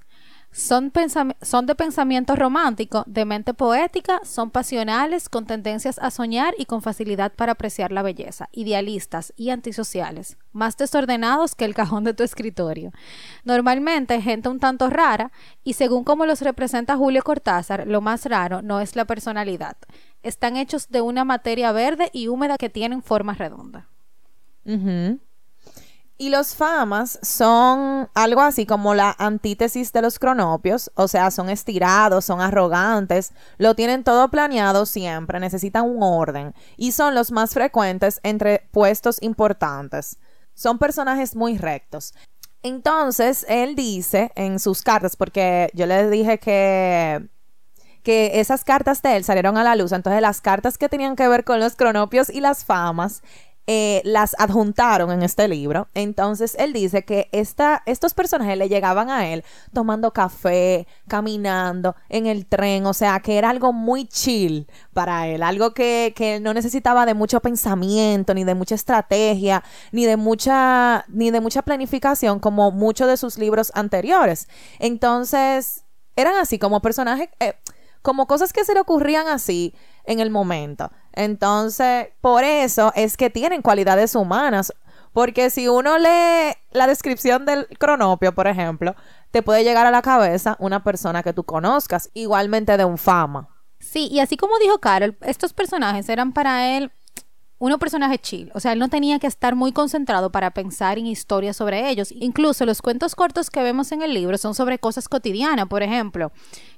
son, 0.52 0.92
de 0.92 1.76
pensamiento 1.76 2.36
romántico, 2.36 3.04
de 3.06 3.24
mente 3.24 3.54
poética, 3.54 4.22
son 4.24 4.50
pasionales, 4.50 5.30
con 5.30 5.46
tendencias 5.46 6.00
a 6.00 6.10
soñar 6.10 6.56
y 6.58 6.66
con 6.66 6.82
facilidad 6.82 7.32
para 7.34 7.52
apreciar 7.52 7.92
la 7.92 8.02
belleza, 8.02 8.50
idealistas 8.52 9.32
y 9.36 9.52
antisociales, 9.52 10.38
más 10.52 10.76
desordenados 10.76 11.54
que 11.54 11.66
el 11.66 11.76
cajón 11.76 12.04
de 12.04 12.16
tu 12.16 12.24
escritorio. 12.24 12.92
Normalmente 13.44 14.20
gente 14.24 14.50
un 14.50 14.60
tanto 14.60 14.90
rara, 14.90 15.32
y 15.64 15.74
según 15.74 16.04
como 16.04 16.26
los 16.26 16.42
representa 16.42 16.98
Julio 16.98 17.22
Cortázar, 17.22 17.86
lo 17.86 18.02
más 18.02 18.26
raro 18.26 18.64
no 18.64 18.82
es 18.82 18.96
la 18.96 19.06
personalidad. 19.06 19.78
Están 20.24 20.58
hechos 20.58 20.90
de 20.90 21.02
una 21.02 21.24
materia 21.26 21.72
verde 21.72 22.10
y 22.12 22.28
húmeda 22.28 22.58
que 22.58 22.72
tienen 22.72 23.04
forma 23.04 23.36
redonda. 23.36 23.88
Y 26.22 26.32
los 26.32 26.54
famas 26.54 27.18
son 27.22 28.10
algo 28.14 28.42
así 28.42 28.66
como 28.66 28.94
la 28.94 29.16
antítesis 29.18 29.94
de 29.94 30.02
los 30.02 30.20
cronopios, 30.20 30.92
o 30.96 31.08
sea, 31.08 31.32
son 31.32 31.50
estirados, 31.50 32.26
son 32.26 32.42
arrogantes, 32.42 33.32
lo 33.58 33.74
tienen 33.74 34.04
todo 34.04 34.28
planeado 34.28 34.86
siempre, 34.86 35.40
necesitan 35.40 35.86
un 35.86 36.04
orden 36.04 36.54
y 36.76 36.92
son 36.92 37.16
los 37.16 37.32
más 37.32 37.54
frecuentes 37.54 38.20
entre 38.24 38.68
puestos 38.72 39.22
importantes. 39.22 40.18
Son 40.56 40.78
personajes 40.78 41.38
muy 41.38 41.58
rectos. 41.58 42.14
Entonces, 42.64 43.46
él 43.48 43.78
dice 43.78 44.34
en 44.36 44.60
sus 44.60 44.82
cartas, 44.82 45.16
porque 45.16 45.70
yo 45.74 45.86
le 45.86 46.10
dije 46.10 46.38
que 46.38 47.30
que 48.04 48.40
esas 48.40 48.64
cartas 48.64 49.02
de 49.02 49.18
él 49.18 49.24
salieron 49.24 49.58
a 49.58 49.64
la 49.64 49.76
luz. 49.76 49.92
Entonces, 49.92 50.22
las 50.22 50.42
cartas 50.42 50.78
que 50.78 50.90
tenían 50.90 51.16
que 51.16 51.28
ver 51.28 51.44
con 51.44 51.60
los 51.60 51.76
cronopios 51.76 52.30
y 52.30 52.42
las 52.42 52.66
famas, 52.66 53.22
eh, 53.72 54.02
las 54.04 54.36
adjuntaron 54.40 55.12
en 55.12 55.22
este 55.22 55.48
libro. 55.48 55.90
Entonces 55.94 56.56
él 56.58 56.74
dice 56.74 57.06
que 57.06 57.30
esta, 57.32 57.84
estos 57.86 58.16
personajes 58.16 58.58
le 58.58 58.68
llegaban 58.68 59.12
a 59.12 59.30
él 59.30 59.44
tomando 59.72 60.12
café, 60.12 60.88
caminando 61.08 61.96
en 62.10 62.26
el 62.26 62.48
tren, 62.48 62.88
o 62.88 62.96
sea, 62.96 63.20
que 63.20 63.38
era 63.38 63.52
algo 63.52 63.72
muy 63.72 64.08
chill 64.08 64.68
para 64.92 65.28
él, 65.28 65.44
algo 65.44 65.76
que, 65.76 66.14
que 66.16 66.40
no 66.40 66.56
necesitaba 66.56 67.06
de 67.06 67.14
mucho 67.14 67.42
pensamiento, 67.42 68.34
ni 68.34 68.44
de 68.44 68.56
mucha 68.56 68.74
estrategia, 68.74 69.64
ni 69.92 70.08
de 70.08 70.18
mucha, 70.18 71.06
ni 71.08 71.30
de 71.30 71.40
mucha 71.40 71.62
planificación 71.62 72.40
como 72.40 72.72
muchos 72.72 73.08
de 73.08 73.18
sus 73.18 73.38
libros 73.38 73.72
anteriores. 73.76 74.48
Entonces, 74.80 75.84
eran 76.16 76.34
así 76.38 76.58
como 76.58 76.82
personajes, 76.82 77.30
eh, 77.40 77.54
como 78.02 78.26
cosas 78.26 78.52
que 78.52 78.66
se 78.66 78.74
le 78.74 78.80
ocurrían 78.80 79.28
así 79.28 79.76
en 80.06 80.20
el 80.20 80.32
momento. 80.32 80.90
Entonces, 81.20 82.08
por 82.22 82.46
eso 82.46 82.94
es 82.96 83.18
que 83.18 83.30
tienen 83.30 83.62
cualidades 83.62 84.16
humanas. 84.16 84.74
Porque 85.12 85.50
si 85.50 85.68
uno 85.68 85.98
lee 85.98 86.54
la 86.72 86.88
descripción 86.88 87.46
del 87.46 87.68
cronopio, 87.78 88.34
por 88.34 88.48
ejemplo, 88.48 88.96
te 89.32 89.44
puede 89.44 89.66
llegar 89.66 89.86
a 89.86 89.92
la 89.92 90.02
cabeza 90.02 90.56
una 90.60 90.82
persona 90.82 91.22
que 91.22 91.34
tú 91.34 91.44
conozcas, 91.44 92.10
igualmente 92.14 92.78
de 92.78 92.86
un 92.86 92.98
fama. 92.98 93.50
Sí, 93.82 94.08
y 94.10 94.22
así 94.22 94.38
como 94.38 94.58
dijo 94.60 94.80
Carol, 94.80 95.18
estos 95.22 95.52
personajes 95.52 96.08
eran 96.08 96.32
para 96.32 96.78
él 96.78 96.92
uno 97.60 97.78
personaje 97.78 98.18
chill, 98.18 98.52
o 98.56 98.60
sea, 98.60 98.72
él 98.72 98.80
no 98.80 98.88
tenía 98.88 99.20
que 99.20 99.28
estar 99.28 99.54
muy 99.54 99.74
concentrado 99.74 100.32
para 100.32 100.52
pensar 100.52 100.98
en 100.98 101.08
historias 101.08 101.58
sobre 101.58 101.90
ellos. 101.90 102.12
Incluso 102.12 102.66
los 102.66 102.82
cuentos 102.82 103.16
cortos 103.16 103.50
que 103.50 103.62
vemos 103.62 103.92
en 103.92 104.02
el 104.02 104.14
libro 104.14 104.38
son 104.38 104.56
sobre 104.56 104.80
cosas 104.80 105.10
cotidianas, 105.10 105.68
por 105.68 105.84
ejemplo. 105.84 106.32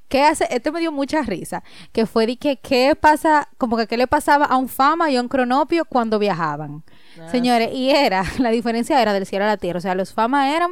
¿Qué 0.10 0.24
hace? 0.24 0.48
Este 0.50 0.72
me 0.72 0.80
dio 0.80 0.92
mucha 0.92 1.22
risa, 1.22 1.64
que 1.94 2.06
fue 2.06 2.26
de 2.26 2.38
que 2.38 2.58
qué 2.58 2.96
pasa, 3.00 3.48
como 3.58 3.78
que 3.78 3.88
qué 3.88 3.96
le 3.96 4.08
pasaba 4.08 4.46
a 4.46 4.58
un 4.58 4.68
fama 4.68 5.10
y 5.10 5.16
a 5.16 5.22
un 5.22 5.30
cronopio 5.30 5.86
cuando 5.86 6.20
viajaban. 6.20 6.84
Ah, 7.18 7.30
Señores, 7.30 7.70
y 7.74 7.92
era, 7.92 8.24
la 8.40 8.50
diferencia 8.50 9.02
era 9.02 9.14
del 9.14 9.26
cielo 9.26 9.46
a 9.46 9.50
la 9.50 9.58
tierra, 9.58 9.78
o 9.78 9.82
sea, 9.82 9.96
los 9.96 10.14
fama 10.14 10.54
eran 10.54 10.72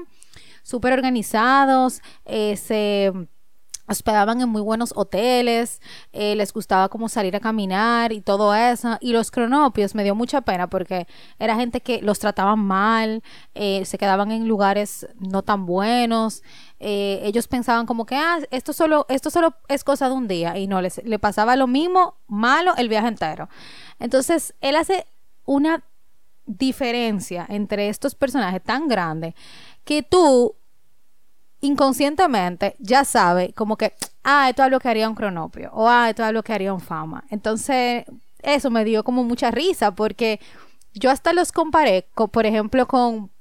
súper 0.64 0.92
organizados, 0.92 2.02
eh, 2.26 2.58
se 2.58 3.14
hospedaban 3.90 4.40
en 4.42 4.50
muy 4.50 4.62
buenos 4.62 4.94
hoteles, 4.96 5.82
eh, 6.14 6.36
les 6.36 6.54
gustaba 6.54 6.90
como 6.90 7.10
salir 7.10 7.36
a 7.36 7.40
caminar 7.40 8.12
y 8.14 8.22
todo 8.22 8.54
eso. 8.54 8.98
Y 9.02 9.14
los 9.14 9.32
cronopios 9.32 9.96
me 9.96 10.04
dio 10.04 10.16
mucha 10.16 10.42
pena 10.42 10.70
porque 10.70 11.08
era 11.40 11.56
gente 11.56 11.82
que 11.82 12.02
los 12.02 12.20
trataban 12.20 12.60
mal, 12.60 13.24
eh, 13.56 13.84
se 13.86 13.98
quedaban 13.98 14.32
en 14.32 14.48
lugares 14.48 15.08
no 15.20 15.42
tan 15.42 15.66
buenos. 15.66 16.44
Eh, 16.80 17.20
ellos 17.24 17.48
pensaban 17.48 17.86
como 17.86 18.06
que, 18.06 18.16
ah, 18.16 18.40
esto 18.52 18.74
solo, 18.74 19.06
esto 19.10 19.30
solo 19.30 19.56
es 19.68 19.84
cosa 19.84 20.08
de 20.08 20.14
un 20.14 20.28
día. 20.28 20.58
Y 20.58 20.68
no, 20.68 20.82
les, 20.82 21.04
le 21.04 21.20
pasaba 21.20 21.56
lo 21.56 21.68
mismo 21.68 22.16
malo 22.28 22.74
el 22.78 22.90
viaje 22.90 23.08
entero. 23.08 23.50
Entonces, 24.00 24.54
él 24.62 24.76
hace 24.76 25.08
una 25.46 25.84
diferencia 26.46 27.46
entre 27.50 27.90
estos 27.90 28.16
personajes 28.16 28.64
tan 28.64 28.88
grande 28.88 29.36
que 29.84 30.04
tú 30.04 30.56
inconscientemente 31.62 32.76
ya 32.80 33.06
sabe 33.06 33.54
como 33.54 33.78
que, 33.78 33.94
ah, 34.24 34.50
esto 34.50 34.64
es 34.64 34.72
lo 34.72 34.80
que 34.80 34.90
haría 34.90 35.10
un 35.10 35.16
cronopio, 35.16 35.72
o 35.74 35.88
ah, 35.90 36.10
esto 36.10 36.26
es 36.26 36.34
lo 36.34 36.44
que 36.44 36.54
haría 36.54 36.74
un 36.74 36.82
fama. 36.82 37.24
Entonces, 37.30 38.06
eso 38.42 38.70
me 38.70 38.86
dio 38.86 39.04
como 39.04 39.24
mucha 39.24 39.52
risa, 39.52 39.92
porque 39.92 40.40
yo 40.94 41.12
hasta 41.12 41.34
los 41.34 41.52
comparé, 41.52 42.08
por 42.32 42.46
ejemplo, 42.46 42.88
con 42.88 43.32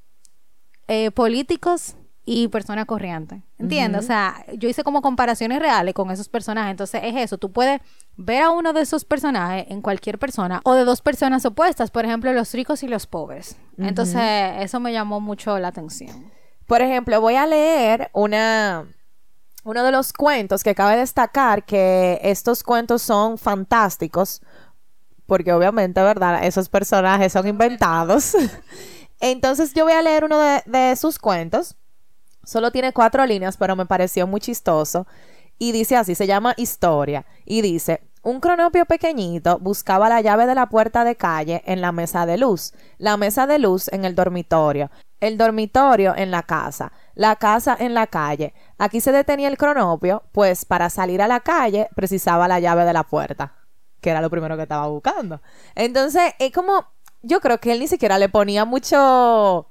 eh, 0.86 1.10
políticos 1.10 1.94
y 2.24 2.48
personas 2.48 2.84
corrientes. 2.84 3.42
¿Entiendes? 3.58 4.04
O 4.04 4.06
sea, 4.06 4.44
yo 4.54 4.68
hice 4.68 4.84
como 4.84 5.00
comparaciones 5.00 5.60
reales 5.60 5.94
con 5.94 6.10
esos 6.10 6.28
personajes. 6.28 6.72
Entonces, 6.72 7.00
es 7.02 7.16
eso. 7.16 7.38
Tú 7.38 7.50
puedes 7.50 7.80
ver 8.16 8.42
a 8.42 8.50
uno 8.50 8.74
de 8.74 8.82
esos 8.82 9.06
personajes 9.06 9.64
en 9.70 9.80
cualquier 9.80 10.18
persona 10.18 10.60
o 10.64 10.74
de 10.74 10.84
dos 10.84 11.00
personas 11.00 11.46
opuestas, 11.46 11.90
por 11.90 12.04
ejemplo, 12.04 12.32
los 12.34 12.52
ricos 12.52 12.82
y 12.82 12.88
los 12.88 13.06
pobres. 13.06 13.56
Entonces, 13.78 14.20
eso 14.60 14.78
me 14.78 14.92
llamó 14.92 15.20
mucho 15.20 15.58
la 15.58 15.68
atención. 15.68 16.30
Por 16.68 16.82
ejemplo, 16.82 17.18
voy 17.22 17.34
a 17.34 17.46
leer 17.46 18.10
una, 18.12 18.86
uno 19.64 19.82
de 19.82 19.90
los 19.90 20.12
cuentos 20.12 20.62
que 20.62 20.74
cabe 20.74 20.98
destacar 20.98 21.64
que 21.64 22.20
estos 22.22 22.62
cuentos 22.62 23.00
son 23.00 23.38
fantásticos, 23.38 24.42
porque 25.24 25.50
obviamente, 25.54 26.02
¿verdad? 26.02 26.44
Esos 26.44 26.68
personajes 26.68 27.32
son 27.32 27.48
inventados. 27.48 28.36
Entonces 29.20 29.72
yo 29.72 29.84
voy 29.84 29.94
a 29.94 30.02
leer 30.02 30.24
uno 30.24 30.38
de, 30.38 30.62
de, 30.66 30.94
sus 30.96 31.18
cuentos. 31.18 31.74
Solo 32.44 32.70
tiene 32.70 32.92
cuatro 32.92 33.24
líneas, 33.24 33.56
pero 33.56 33.74
me 33.74 33.86
pareció 33.86 34.26
muy 34.26 34.40
chistoso. 34.42 35.06
Y 35.58 35.72
dice 35.72 35.96
así, 35.96 36.14
se 36.14 36.26
llama 36.26 36.52
Historia. 36.58 37.24
Y 37.46 37.62
dice, 37.62 38.02
un 38.22 38.40
cronopio 38.40 38.84
pequeñito 38.84 39.58
buscaba 39.58 40.10
la 40.10 40.20
llave 40.20 40.44
de 40.44 40.54
la 40.54 40.68
puerta 40.68 41.02
de 41.04 41.16
calle 41.16 41.62
en 41.64 41.80
la 41.80 41.92
mesa 41.92 42.26
de 42.26 42.36
luz, 42.36 42.74
la 42.98 43.16
mesa 43.16 43.46
de 43.46 43.58
luz 43.58 43.88
en 43.88 44.04
el 44.04 44.14
dormitorio, 44.14 44.90
el 45.20 45.36
dormitorio 45.36 46.14
en 46.16 46.30
la 46.30 46.42
casa, 46.42 46.92
la 47.14 47.36
casa 47.36 47.76
en 47.78 47.94
la 47.94 48.06
calle. 48.06 48.54
Aquí 48.78 49.00
se 49.00 49.12
detenía 49.12 49.48
el 49.48 49.58
cronopio, 49.58 50.22
pues 50.32 50.64
para 50.64 50.90
salir 50.90 51.22
a 51.22 51.28
la 51.28 51.40
calle 51.40 51.88
precisaba 51.94 52.48
la 52.48 52.60
llave 52.60 52.84
de 52.84 52.92
la 52.92 53.04
puerta, 53.04 53.54
que 54.00 54.10
era 54.10 54.20
lo 54.20 54.30
primero 54.30 54.56
que 54.56 54.62
estaba 54.62 54.86
buscando. 54.86 55.40
Entonces, 55.74 56.32
es 56.38 56.52
como, 56.52 56.86
yo 57.22 57.40
creo 57.40 57.58
que 57.58 57.72
él 57.72 57.80
ni 57.80 57.88
siquiera 57.88 58.18
le 58.18 58.28
ponía 58.28 58.64
mucho, 58.64 59.66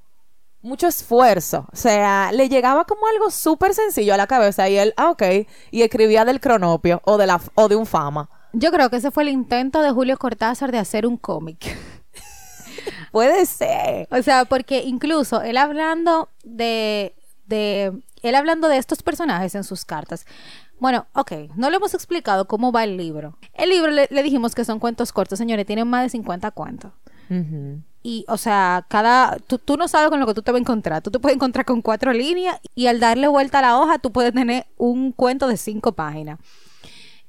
mucho 0.62 0.88
esfuerzo. 0.88 1.68
O 1.72 1.75
sea, 1.75 2.32
le 2.32 2.50
llegaba 2.50 2.86
como 2.86 3.08
algo 3.08 3.32
súper 3.32 3.74
sencillo 3.74 4.13
a 4.13 4.18
la 4.18 4.27
cabeza 4.27 4.68
y 4.70 4.77
él, 4.77 4.94
ah, 4.98 5.12
ok, 5.12 5.24
y 5.72 5.82
escribía 5.82 6.25
del 6.25 6.39
cronopio 6.39 7.01
o 7.06 7.18
de, 7.18 7.27
la, 7.27 7.39
o 7.56 7.68
de 7.68 7.75
un 7.75 7.86
fama. 7.86 8.30
Yo 8.54 8.72
creo 8.72 8.89
que 8.89 8.98
ese 8.98 9.12
fue 9.12 9.24
el 9.24 9.30
intento 9.30 9.82
de 9.82 9.92
Julio 9.92 10.18
Cortázar 10.18 10.72
de 10.72 10.80
hacer 10.80 11.06
un 11.06 11.18
cómic. 11.18 11.77
Puede 13.18 13.48
ser. 13.48 14.08
O 14.12 14.22
sea, 14.22 14.46
porque 14.46 14.84
incluso 14.84 15.42
él 15.42 15.58
hablando 15.58 16.30
de, 16.44 17.16
de, 17.48 17.92
él 18.22 18.36
hablando 18.36 18.68
de 18.68 18.78
estos 18.78 19.02
personajes 19.02 19.56
en 19.56 19.64
sus 19.64 19.86
cartas. 19.86 20.28
Bueno, 20.80 21.08
ok, 21.14 21.32
no 21.56 21.72
le 21.72 21.78
hemos 21.78 21.96
explicado 21.96 22.48
cómo 22.48 22.72
va 22.72 22.84
el 22.84 22.96
libro. 22.96 23.36
El 23.56 23.72
libro 23.72 23.90
le, 23.90 24.08
dijimos 24.22 24.54
que 24.54 24.64
son 24.64 24.78
cuentos 24.78 25.12
cortos, 25.12 25.40
señores, 25.40 25.66
tienen 25.66 25.88
más 25.88 26.04
de 26.04 26.10
50 26.10 26.52
cuentos. 26.52 26.92
Y, 28.04 28.24
o 28.28 28.38
sea, 28.38 28.86
cada. 28.88 29.38
Tú, 29.48 29.58
tú, 29.58 29.78
no 29.78 29.88
sabes 29.88 30.12
con 30.12 30.20
lo 30.20 30.28
que 30.28 30.36
tú 30.36 30.44
te 30.44 30.52
vas 30.52 30.60
a 30.60 30.62
encontrar. 30.62 31.02
Tú 31.02 31.10
te 31.10 31.18
puedes 31.18 31.38
encontrar 31.38 31.66
con 31.66 31.82
cuatro 31.82 32.14
líneas 32.14 32.60
y 32.76 32.86
al 32.86 33.00
darle 33.00 33.28
vuelta 33.28 33.58
a 33.58 33.64
la 33.64 33.80
hoja, 33.80 33.98
tú 33.98 34.12
puedes 34.12 34.32
tener 34.32 34.68
un 34.78 35.12
cuento 35.12 35.48
de 35.48 35.58
cinco 35.58 35.94
páginas. 35.94 36.38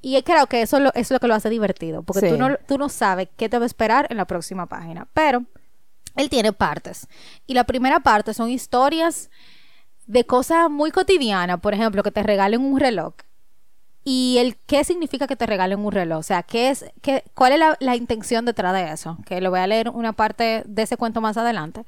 Y 0.03 0.21
creo 0.23 0.47
que 0.49 0.61
eso 0.61 0.77
es 0.77 0.83
lo, 0.83 0.93
es 0.93 1.11
lo 1.11 1.19
que 1.19 1.29
lo 1.29 1.35
hace 1.35 1.49
divertido, 1.49 2.03
porque 2.03 2.29
tú, 2.29 2.37
no, 2.37 2.57
tú 2.69 2.77
no 2.77 2.91
sabes 2.91 3.31
qué 3.39 3.49
te 3.49 3.59
va 3.59 3.65
a 3.65 3.67
esperar 3.67 4.07
en 4.11 4.19
la 4.19 4.27
próxima 4.27 4.67
página. 4.67 5.09
Pero 5.15 5.47
él 6.19 6.29
tiene 6.29 6.53
partes. 6.53 7.09
Y 7.47 7.55
la 7.55 7.65
primera 7.65 8.01
parte 8.01 8.35
son 8.35 8.51
historias 8.51 9.31
de 10.07 10.25
cosas 10.25 10.69
muy 10.69 10.91
cotidianas, 10.91 11.61
por 11.61 11.73
ejemplo, 11.73 12.03
que 12.03 12.11
te 12.11 12.23
regalen 12.23 12.61
un 12.61 12.79
reloj. 12.79 13.15
Y 14.05 14.39
el 14.39 14.57
qué 14.57 14.85
significa 14.85 15.27
que 15.27 15.37
te 15.37 15.47
regalen 15.47 15.79
un 15.79 15.93
reloj, 15.93 16.19
o 16.19 16.23
sea, 16.23 16.43
qué 16.43 16.71
es, 16.71 16.85
qué, 17.03 17.25
cuál 17.35 17.53
es 17.53 17.61
la, 17.79 17.97
intención 17.97 18.45
detrás 18.45 18.73
de 18.73 18.91
eso, 18.91 19.19
que 19.27 19.41
lo 19.41 19.51
voy 19.51 19.61
a 19.61 19.67
leer 19.67 19.91
una 19.91 20.13
parte 20.13 20.65
de 20.67 20.83
ese 20.83 20.97
cuento 20.97 21.21
más 21.21 21.37
adelante. 21.37 21.85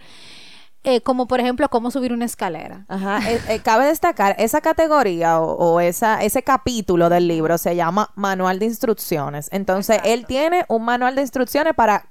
Eh, 0.83 1.03
como 1.03 1.27
por 1.27 1.41
ejemplo, 1.41 1.69
cómo 1.69 1.91
subir 1.91 2.13
una 2.13 2.25
escalera. 2.25 2.87
Ajá. 2.89 3.21
Eh, 3.31 3.41
eh, 3.49 3.61
cabe 3.61 3.87
destacar, 3.87 4.35
esa 4.39 4.61
categoría 4.61 5.41
o, 5.41 5.81
esa, 5.81 6.23
ese 6.23 6.43
capítulo 6.43 7.09
del 7.11 7.29
libro 7.29 7.59
se 7.59 7.77
llama 7.77 8.11
Manual 8.15 8.59
de 8.59 8.67
Instrucciones. 8.67 9.49
Entonces, 9.53 9.99
él 10.05 10.25
tiene 10.27 10.65
un 10.69 10.85
manual 10.85 11.17
de 11.17 11.23
instrucciones 11.23 11.75
para 11.75 12.11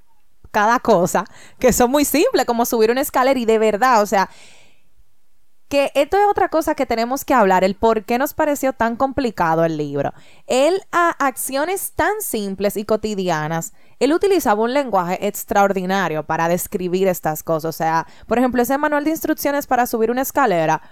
cada 0.50 0.80
cosa, 0.80 1.24
que 1.58 1.72
son 1.72 1.90
muy 1.90 2.04
simples, 2.04 2.44
como 2.46 2.64
subir 2.64 2.90
una 2.90 3.00
escalera 3.00 3.38
y 3.38 3.44
de 3.44 3.58
verdad, 3.58 4.02
o 4.02 4.06
sea, 4.06 4.28
que 5.70 5.92
esto 5.94 6.16
es 6.16 6.24
otra 6.28 6.48
cosa 6.48 6.74
que 6.74 6.84
tenemos 6.84 7.24
que 7.24 7.32
hablar, 7.32 7.62
el 7.62 7.76
por 7.76 8.04
qué 8.04 8.18
nos 8.18 8.34
pareció 8.34 8.72
tan 8.72 8.96
complicado 8.96 9.64
el 9.64 9.76
libro. 9.76 10.12
Él 10.48 10.82
a 10.90 11.10
acciones 11.10 11.92
tan 11.92 12.20
simples 12.20 12.76
y 12.76 12.84
cotidianas, 12.84 13.72
él 14.00 14.12
utilizaba 14.12 14.64
un 14.64 14.74
lenguaje 14.74 15.24
extraordinario 15.28 16.24
para 16.24 16.48
describir 16.48 17.06
estas 17.06 17.44
cosas. 17.44 17.68
O 17.68 17.72
sea, 17.72 18.08
por 18.26 18.38
ejemplo, 18.38 18.60
ese 18.60 18.78
manual 18.78 19.04
de 19.04 19.10
instrucciones 19.10 19.68
para 19.68 19.86
subir 19.86 20.10
una 20.10 20.22
escalera, 20.22 20.82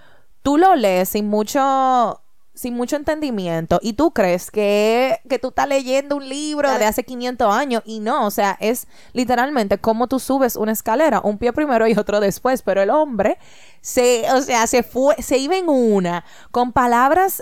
tú 0.43 0.57
lo 0.57 0.73
lees 0.75 1.09
sin 1.09 1.27
mucho 1.27 2.21
sin 2.59 2.73
mucho 2.73 2.97
entendimiento 2.97 3.79
y 3.81 3.93
tú 3.93 4.11
crees 4.11 4.51
que, 4.51 5.21
que 5.29 5.39
tú 5.39 5.47
estás 5.47 5.65
leyendo 5.65 6.17
un 6.17 6.27
libro 6.27 6.69
de 6.77 6.83
hace 6.83 7.05
500 7.05 7.55
años 7.55 7.81
y 7.85 8.01
no, 8.01 8.25
o 8.25 8.31
sea, 8.31 8.57
es 8.59 8.85
literalmente 9.13 9.77
como 9.77 10.07
tú 10.07 10.19
subes 10.19 10.57
una 10.57 10.73
escalera, 10.73 11.21
un 11.23 11.37
pie 11.37 11.53
primero 11.53 11.87
y 11.87 11.97
otro 11.97 12.19
después, 12.19 12.61
pero 12.61 12.81
el 12.81 12.89
hombre 12.89 13.37
se, 13.79 14.29
o 14.33 14.41
sea, 14.41 14.67
se 14.67 14.83
fue, 14.83 15.15
se 15.21 15.37
iba 15.37 15.55
en 15.55 15.69
una 15.69 16.25
con 16.51 16.73
palabras 16.73 17.41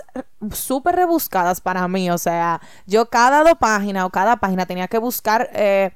súper 0.52 0.94
rebuscadas 0.94 1.60
para 1.60 1.88
mí, 1.88 2.08
o 2.12 2.18
sea, 2.18 2.60
yo 2.86 3.10
cada 3.10 3.42
dos 3.42 3.58
páginas 3.58 4.04
o 4.04 4.10
cada 4.10 4.36
página 4.36 4.66
tenía 4.66 4.86
que 4.86 4.98
buscar 4.98 5.50
eh, 5.52 5.90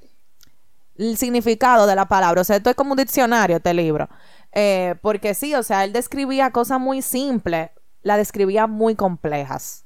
el 0.97 1.17
significado 1.17 1.87
de 1.87 1.95
la 1.95 2.09
palabra, 2.09 2.41
o 2.41 2.45
sea, 2.45 2.57
esto 2.57 2.71
es 2.71 2.75
como 2.75 2.91
un 2.91 2.99
diccionario 2.99 3.59
este 3.59 3.73
libro. 3.73 4.09
Eh, 4.55 4.97
porque 5.01 5.33
sí, 5.33 5.55
o 5.55 5.63
sea, 5.63 5.85
él 5.85 5.93
describía 5.93 6.51
cosas 6.51 6.79
muy 6.81 7.03
simples 7.03 7.71
la 8.03 8.17
describía 8.17 8.67
muy 8.67 8.95
complejas. 8.95 9.85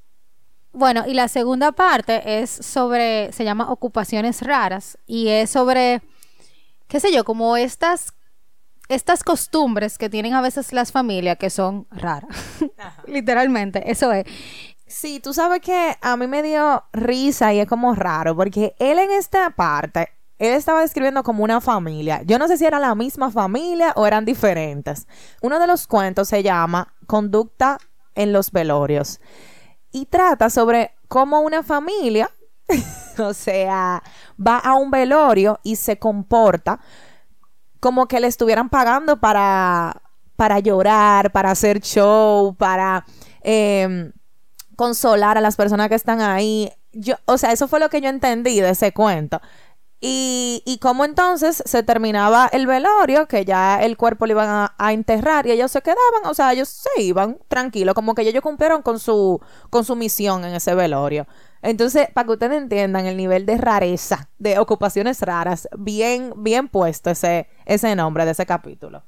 Bueno, 0.72 1.04
y 1.06 1.14
la 1.14 1.28
segunda 1.28 1.72
parte 1.72 2.42
es 2.42 2.50
sobre, 2.50 3.32
se 3.32 3.44
llama 3.44 3.70
ocupaciones 3.70 4.42
raras 4.42 4.98
y 5.06 5.28
es 5.28 5.48
sobre, 5.48 6.02
qué 6.86 7.00
sé 7.00 7.10
yo, 7.10 7.24
como 7.24 7.56
estas, 7.56 8.12
estas 8.88 9.24
costumbres 9.24 9.96
que 9.96 10.10
tienen 10.10 10.34
a 10.34 10.42
veces 10.42 10.74
las 10.74 10.92
familias 10.92 11.38
que 11.38 11.48
son 11.48 11.86
raras. 11.90 12.36
Literalmente, 13.06 13.90
eso 13.90 14.12
es. 14.12 14.26
Sí, 14.86 15.18
tú 15.18 15.32
sabes 15.32 15.62
que 15.62 15.96
a 16.00 16.16
mí 16.18 16.26
me 16.26 16.42
dio 16.42 16.84
risa 16.92 17.54
y 17.54 17.60
es 17.60 17.66
como 17.66 17.94
raro 17.94 18.36
porque 18.36 18.76
él 18.78 18.98
en 18.98 19.10
esta 19.12 19.48
parte, 19.50 20.10
él 20.38 20.52
estaba 20.52 20.82
describiendo 20.82 21.22
como 21.22 21.42
una 21.42 21.62
familia. 21.62 22.20
Yo 22.24 22.38
no 22.38 22.48
sé 22.48 22.58
si 22.58 22.66
era 22.66 22.78
la 22.78 22.94
misma 22.94 23.30
familia 23.30 23.94
o 23.96 24.06
eran 24.06 24.26
diferentes. 24.26 25.08
Uno 25.40 25.58
de 25.58 25.66
los 25.66 25.86
cuentos 25.86 26.28
se 26.28 26.42
llama 26.42 26.94
Conducta 27.06 27.78
en 28.16 28.32
los 28.32 28.50
velorios. 28.50 29.20
Y 29.92 30.06
trata 30.06 30.50
sobre 30.50 30.94
cómo 31.08 31.40
una 31.40 31.62
familia, 31.62 32.30
o 33.18 33.32
sea, 33.32 34.02
va 34.44 34.58
a 34.58 34.74
un 34.74 34.90
velorio 34.90 35.60
y 35.62 35.76
se 35.76 35.98
comporta 35.98 36.80
como 37.80 38.08
que 38.08 38.20
le 38.20 38.26
estuvieran 38.26 38.68
pagando 38.68 39.20
para, 39.20 40.02
para 40.34 40.58
llorar, 40.58 41.30
para 41.30 41.52
hacer 41.52 41.80
show, 41.80 42.54
para 42.56 43.04
em, 43.42 44.12
consolar 44.74 45.38
a 45.38 45.40
las 45.40 45.56
personas 45.56 45.88
que 45.88 45.94
están 45.94 46.20
ahí. 46.20 46.72
Yo, 46.92 47.14
o 47.26 47.38
sea, 47.38 47.52
eso 47.52 47.68
fue 47.68 47.78
lo 47.78 47.88
que 47.88 48.00
yo 48.00 48.08
entendí 48.08 48.60
de 48.60 48.70
ese 48.70 48.92
cuento. 48.92 49.40
Y, 49.98 50.62
y 50.66 50.78
como 50.78 51.06
entonces 51.06 51.62
se 51.64 51.82
terminaba 51.82 52.48
el 52.52 52.66
velorio, 52.66 53.26
que 53.26 53.46
ya 53.46 53.82
el 53.82 53.96
cuerpo 53.96 54.26
le 54.26 54.32
iban 54.32 54.70
a, 54.76 54.92
enterrar 54.92 55.46
y 55.46 55.52
ellos 55.52 55.70
se 55.70 55.80
quedaban, 55.80 56.26
o 56.26 56.34
sea, 56.34 56.52
ellos 56.52 56.68
se 56.68 57.02
iban 57.02 57.38
tranquilos, 57.48 57.94
como 57.94 58.14
que 58.14 58.22
ellos 58.22 58.42
cumplieron 58.42 58.82
con 58.82 58.98
su, 58.98 59.40
con 59.70 59.84
su 59.84 59.96
misión 59.96 60.44
en 60.44 60.54
ese 60.54 60.74
velorio. 60.74 61.26
Entonces, 61.62 62.08
para 62.12 62.26
que 62.26 62.32
ustedes 62.32 62.62
entiendan 62.62 63.06
el 63.06 63.16
nivel 63.16 63.46
de 63.46 63.56
rareza, 63.56 64.28
de 64.38 64.58
ocupaciones 64.58 65.22
raras, 65.22 65.66
bien, 65.78 66.32
bien 66.36 66.68
puesto 66.68 67.10
ese, 67.10 67.48
ese 67.64 67.96
nombre 67.96 68.26
de 68.26 68.32
ese 68.32 68.44
capítulo. 68.44 69.02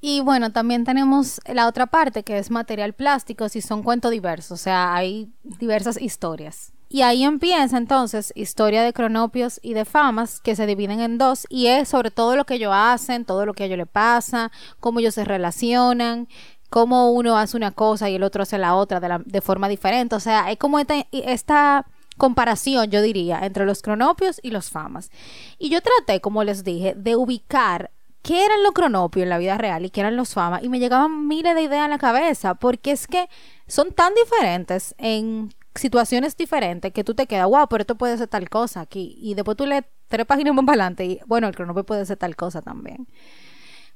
Y 0.00 0.20
bueno, 0.20 0.50
también 0.52 0.84
tenemos 0.84 1.40
la 1.46 1.66
otra 1.66 1.86
parte 1.86 2.22
que 2.22 2.38
es 2.38 2.50
material 2.50 2.94
plástico, 2.94 3.48
si 3.48 3.60
son 3.60 3.82
cuentos 3.82 4.10
diversos, 4.10 4.52
o 4.52 4.62
sea, 4.62 4.94
hay 4.94 5.32
diversas 5.42 6.00
historias. 6.00 6.72
Y 6.88 7.02
ahí 7.02 7.24
empieza 7.24 7.76
entonces 7.76 8.32
historia 8.36 8.82
de 8.82 8.92
cronopios 8.92 9.58
y 9.62 9.74
de 9.74 9.84
famas 9.84 10.40
que 10.40 10.54
se 10.54 10.66
dividen 10.66 11.00
en 11.00 11.18
dos 11.18 11.46
y 11.48 11.66
es 11.66 11.88
sobre 11.88 12.10
todo 12.10 12.36
lo 12.36 12.46
que 12.46 12.54
ellos 12.54 12.72
hacen, 12.74 13.24
todo 13.24 13.44
lo 13.44 13.54
que 13.54 13.64
a 13.64 13.66
ellos 13.66 13.78
les 13.78 13.88
pasa, 13.88 14.52
cómo 14.78 15.00
ellos 15.00 15.14
se 15.14 15.24
relacionan, 15.24 16.28
cómo 16.70 17.10
uno 17.10 17.36
hace 17.36 17.56
una 17.56 17.72
cosa 17.72 18.08
y 18.08 18.14
el 18.14 18.22
otro 18.22 18.44
hace 18.44 18.58
la 18.58 18.76
otra 18.76 19.00
de, 19.00 19.40
forma 19.40 19.68
diferente. 19.68 20.14
O 20.14 20.20
sea, 20.20 20.44
hay 20.44 20.56
como 20.56 20.78
esta, 20.78 21.06
esta 21.10 21.86
comparación, 22.16 22.90
yo 22.90 23.02
diría, 23.02 23.40
entre 23.44 23.66
los 23.66 23.82
cronopios 23.82 24.38
y 24.42 24.50
los 24.50 24.70
famas. 24.70 25.10
Y 25.58 25.70
yo 25.70 25.80
traté, 25.80 26.20
como 26.20 26.44
les 26.44 26.62
dije, 26.62 26.94
de 26.94 27.16
ubicar 27.16 27.90
qué 28.22 28.44
eran 28.44 28.62
los 28.62 28.72
cronopios 28.72 29.24
en 29.24 29.28
la 29.28 29.38
vida 29.38 29.58
real 29.58 29.84
y 29.84 29.90
qué 29.90 30.00
eran 30.00 30.16
los 30.16 30.34
famas 30.34 30.64
y 30.64 30.68
me 30.68 30.80
llegaban 30.80 31.28
miles 31.28 31.54
de 31.54 31.62
ideas 31.62 31.84
en 31.84 31.90
la 31.90 31.98
cabeza 31.98 32.54
porque 32.54 32.90
es 32.90 33.06
que 33.06 33.28
son 33.68 33.92
tan 33.92 34.14
diferentes 34.14 34.96
en 34.98 35.54
situaciones 35.78 36.36
diferentes 36.36 36.92
que 36.92 37.04
tú 37.04 37.14
te 37.14 37.26
quedas, 37.26 37.46
wow, 37.46 37.66
pero 37.68 37.82
esto 37.82 37.94
puede 37.96 38.16
ser 38.18 38.28
tal 38.28 38.48
cosa 38.48 38.80
aquí. 38.80 39.16
Y 39.20 39.34
después 39.34 39.56
tú 39.56 39.66
lees 39.66 39.84
tres 40.08 40.26
páginas 40.26 40.54
más 40.54 40.64
para 40.64 40.74
adelante 40.74 41.04
y, 41.04 41.20
bueno, 41.26 41.48
el 41.48 41.54
cronopio 41.54 41.84
puede 41.84 42.06
ser 42.06 42.16
tal 42.16 42.36
cosa 42.36 42.62
también. 42.62 43.06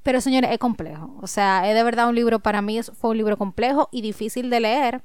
Pero 0.03 0.21
señores, 0.21 0.51
es 0.51 0.59
complejo. 0.59 1.19
O 1.21 1.27
sea, 1.27 1.69
es 1.69 1.75
de 1.75 1.83
verdad 1.83 2.09
un 2.09 2.15
libro, 2.15 2.39
para 2.41 2.63
mí 2.63 2.81
fue 2.83 3.11
un 3.11 3.19
libro 3.19 3.37
complejo 3.37 3.89
y 3.93 4.01
difícil 4.03 4.51
de 4.51 4.61
leer. 4.61 5.03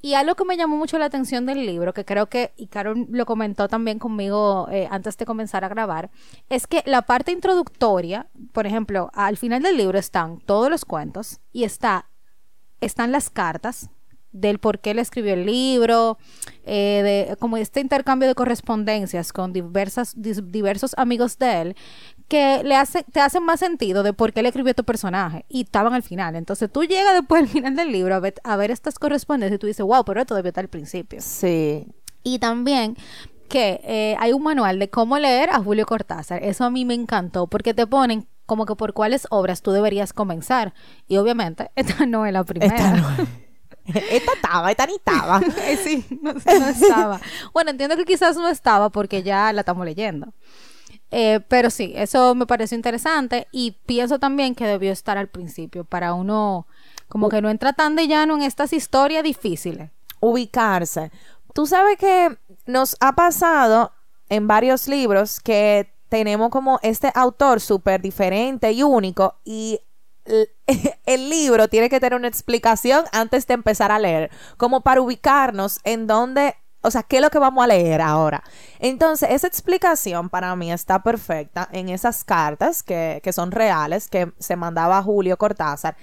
Y 0.00 0.14
algo 0.14 0.34
que 0.34 0.44
me 0.44 0.58
llamó 0.58 0.76
mucho 0.76 0.98
la 0.98 1.06
atención 1.06 1.46
del 1.46 1.64
libro, 1.64 1.94
que 1.94 2.04
creo 2.04 2.26
que, 2.26 2.52
y 2.58 2.66
Carol 2.66 3.06
lo 3.10 3.24
comentó 3.24 3.68
también 3.68 3.98
conmigo 3.98 4.68
eh, 4.70 4.86
antes 4.90 5.16
de 5.16 5.24
comenzar 5.24 5.64
a 5.64 5.68
grabar, 5.68 6.10
es 6.50 6.66
que 6.66 6.82
la 6.84 7.02
parte 7.02 7.32
introductoria, 7.32 8.26
por 8.52 8.66
ejemplo, 8.66 9.10
al 9.14 9.38
final 9.38 9.62
del 9.62 9.78
libro 9.78 9.98
están 9.98 10.40
todos 10.40 10.68
los 10.68 10.84
cuentos 10.84 11.40
y 11.52 11.64
está, 11.64 12.10
están 12.82 13.12
las 13.12 13.30
cartas 13.30 13.88
del 14.34 14.58
por 14.58 14.80
qué 14.80 14.90
él 14.90 14.98
escribió 14.98 15.32
el 15.32 15.46
libro, 15.46 16.18
eh, 16.64 17.26
de, 17.30 17.36
como 17.36 17.56
este 17.56 17.80
intercambio 17.80 18.28
de 18.28 18.34
correspondencias 18.34 19.32
con 19.32 19.52
diversas, 19.52 20.14
diversos 20.16 20.94
amigos 20.98 21.38
de 21.38 21.62
él, 21.62 21.76
que 22.28 22.62
le 22.64 22.74
hace, 22.74 23.04
te 23.04 23.20
hacen 23.20 23.44
más 23.44 23.60
sentido 23.60 24.02
de 24.02 24.12
por 24.12 24.32
qué 24.32 24.40
él 24.40 24.46
escribió 24.46 24.74
tu 24.74 24.84
personaje 24.84 25.44
y 25.48 25.62
estaban 25.62 25.94
al 25.94 26.02
final. 26.02 26.34
Entonces 26.36 26.70
tú 26.70 26.82
llegas 26.82 27.14
después 27.14 27.42
al 27.42 27.48
final 27.48 27.76
del 27.76 27.92
libro 27.92 28.14
a 28.14 28.20
ver, 28.20 28.34
a 28.44 28.56
ver 28.56 28.70
estas 28.70 28.98
correspondencias 28.98 29.56
y 29.56 29.58
tú 29.60 29.66
dices, 29.66 29.86
wow, 29.86 30.04
pero 30.04 30.20
esto 30.20 30.34
debió 30.34 30.48
estar 30.48 30.64
al 30.64 30.68
principio. 30.70 31.20
Sí. 31.22 31.86
Y 32.22 32.38
también 32.40 32.96
que 33.48 33.80
eh, 33.84 34.16
hay 34.18 34.32
un 34.32 34.42
manual 34.42 34.78
de 34.78 34.90
cómo 34.90 35.18
leer 35.18 35.50
a 35.50 35.60
Julio 35.60 35.86
Cortázar. 35.86 36.42
Eso 36.42 36.64
a 36.64 36.70
mí 36.70 36.84
me 36.84 36.94
encantó 36.94 37.46
porque 37.46 37.72
te 37.72 37.86
ponen 37.86 38.26
como 38.46 38.66
que 38.66 38.74
por 38.74 38.92
cuáles 38.92 39.26
obras 39.30 39.62
tú 39.62 39.70
deberías 39.70 40.12
comenzar. 40.12 40.74
Y 41.06 41.18
obviamente, 41.18 41.70
esta 41.76 42.06
no 42.06 42.26
es 42.26 42.32
la 42.32 42.44
primera. 42.44 42.74
Esta 42.74 43.26
estaba, 44.10 44.70
esta 44.70 44.86
ni 44.86 44.94
estaba. 44.94 45.40
sí, 45.84 46.04
no, 46.20 46.30
estaba. 46.30 47.20
Bueno, 47.52 47.70
entiendo 47.70 47.96
que 47.96 48.04
quizás 48.04 48.36
no 48.36 48.48
estaba 48.48 48.90
porque 48.90 49.22
ya 49.22 49.52
la 49.52 49.60
estamos 49.60 49.84
leyendo. 49.84 50.32
Eh, 51.10 51.40
pero 51.48 51.70
sí, 51.70 51.92
eso 51.94 52.34
me 52.34 52.46
pareció 52.46 52.76
interesante 52.76 53.46
y 53.52 53.72
pienso 53.86 54.18
también 54.18 54.54
que 54.54 54.66
debió 54.66 54.90
estar 54.90 55.16
al 55.16 55.28
principio 55.28 55.84
para 55.84 56.14
uno 56.14 56.66
como 57.08 57.28
que 57.28 57.40
no 57.40 57.50
entra 57.50 57.72
tan 57.72 57.94
de 57.94 58.08
llano 58.08 58.34
en 58.34 58.42
estas 58.42 58.72
historias 58.72 59.22
difíciles. 59.22 59.90
Ubicarse. 60.20 61.12
Tú 61.52 61.66
sabes 61.66 61.98
que 61.98 62.36
nos 62.66 62.96
ha 62.98 63.14
pasado 63.14 63.92
en 64.28 64.48
varios 64.48 64.88
libros 64.88 65.38
que 65.38 65.94
tenemos 66.08 66.50
como 66.50 66.80
este 66.82 67.12
autor 67.14 67.60
súper 67.60 68.00
diferente 68.00 68.72
y 68.72 68.82
único 68.82 69.36
y 69.44 69.80
el 71.06 71.30
libro 71.30 71.68
tiene 71.68 71.88
que 71.88 72.00
tener 72.00 72.18
una 72.18 72.28
explicación 72.28 73.04
antes 73.12 73.46
de 73.46 73.54
empezar 73.54 73.92
a 73.92 73.98
leer, 73.98 74.30
como 74.56 74.82
para 74.82 75.00
ubicarnos 75.00 75.80
en 75.84 76.06
dónde, 76.06 76.56
o 76.82 76.90
sea, 76.90 77.02
qué 77.02 77.16
es 77.16 77.22
lo 77.22 77.30
que 77.30 77.38
vamos 77.38 77.64
a 77.64 77.68
leer 77.68 78.00
ahora. 78.00 78.42
Entonces, 78.78 79.30
esa 79.30 79.46
explicación 79.46 80.30
para 80.30 80.54
mí 80.56 80.72
está 80.72 81.02
perfecta 81.02 81.68
en 81.72 81.88
esas 81.88 82.24
cartas 82.24 82.82
que, 82.82 83.20
que 83.22 83.32
son 83.32 83.50
reales, 83.50 84.08
que 84.08 84.32
se 84.38 84.56
mandaba 84.56 85.02
Julio 85.02 85.36
Cortázar. 85.36 85.96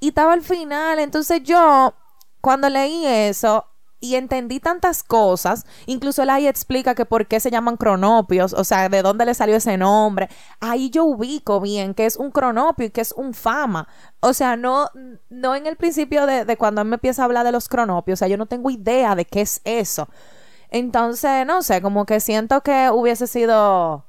Y 0.00 0.08
estaba 0.08 0.32
al 0.32 0.42
final, 0.42 0.98
entonces 0.98 1.42
yo, 1.42 1.94
cuando 2.40 2.68
leí 2.68 3.06
eso, 3.06 3.71
y 4.02 4.16
entendí 4.16 4.58
tantas 4.58 5.04
cosas. 5.04 5.64
Incluso 5.86 6.22
él 6.24 6.30
ahí 6.30 6.48
explica 6.48 6.94
que 6.94 7.06
por 7.06 7.26
qué 7.28 7.38
se 7.38 7.50
llaman 7.52 7.76
cronopios, 7.76 8.52
o 8.52 8.64
sea, 8.64 8.88
de 8.88 9.00
dónde 9.00 9.24
le 9.24 9.32
salió 9.32 9.56
ese 9.56 9.78
nombre. 9.78 10.28
Ahí 10.60 10.90
yo 10.90 11.04
ubico 11.04 11.60
bien 11.60 11.94
que 11.94 12.04
es 12.04 12.16
un 12.16 12.32
cronopio 12.32 12.86
y 12.86 12.90
que 12.90 13.00
es 13.00 13.12
un 13.12 13.32
fama. 13.32 13.88
O 14.18 14.32
sea, 14.34 14.56
no, 14.56 14.90
no 15.30 15.54
en 15.54 15.68
el 15.68 15.76
principio 15.76 16.26
de, 16.26 16.56
cuando 16.56 16.82
él 16.82 16.88
me 16.88 16.96
empieza 16.96 17.22
a 17.22 17.26
hablar 17.26 17.46
de 17.46 17.52
los 17.52 17.68
cronopios, 17.68 18.18
o 18.18 18.20
sea, 18.20 18.28
yo 18.28 18.36
no 18.36 18.46
tengo 18.46 18.70
idea 18.70 19.14
de 19.14 19.24
qué 19.24 19.40
es 19.40 19.60
eso. 19.64 20.08
Entonces, 20.68 21.46
no 21.46 21.62
sé, 21.62 21.80
como 21.80 22.04
que 22.04 22.18
siento 22.18 22.62
que 22.62 22.90
hubiese 22.90 23.28
sido 23.28 24.06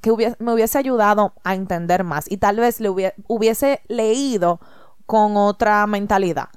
que 0.00 0.34
me 0.38 0.52
hubiese 0.52 0.78
ayudado 0.78 1.34
a 1.44 1.54
entender 1.54 2.02
más 2.02 2.28
y 2.30 2.38
tal 2.38 2.56
vez 2.56 2.80
le 2.80 2.88
hubiese 3.28 3.82
leído 3.88 4.58
con 5.04 5.36
otra 5.36 5.86
mentalidad. 5.86 6.48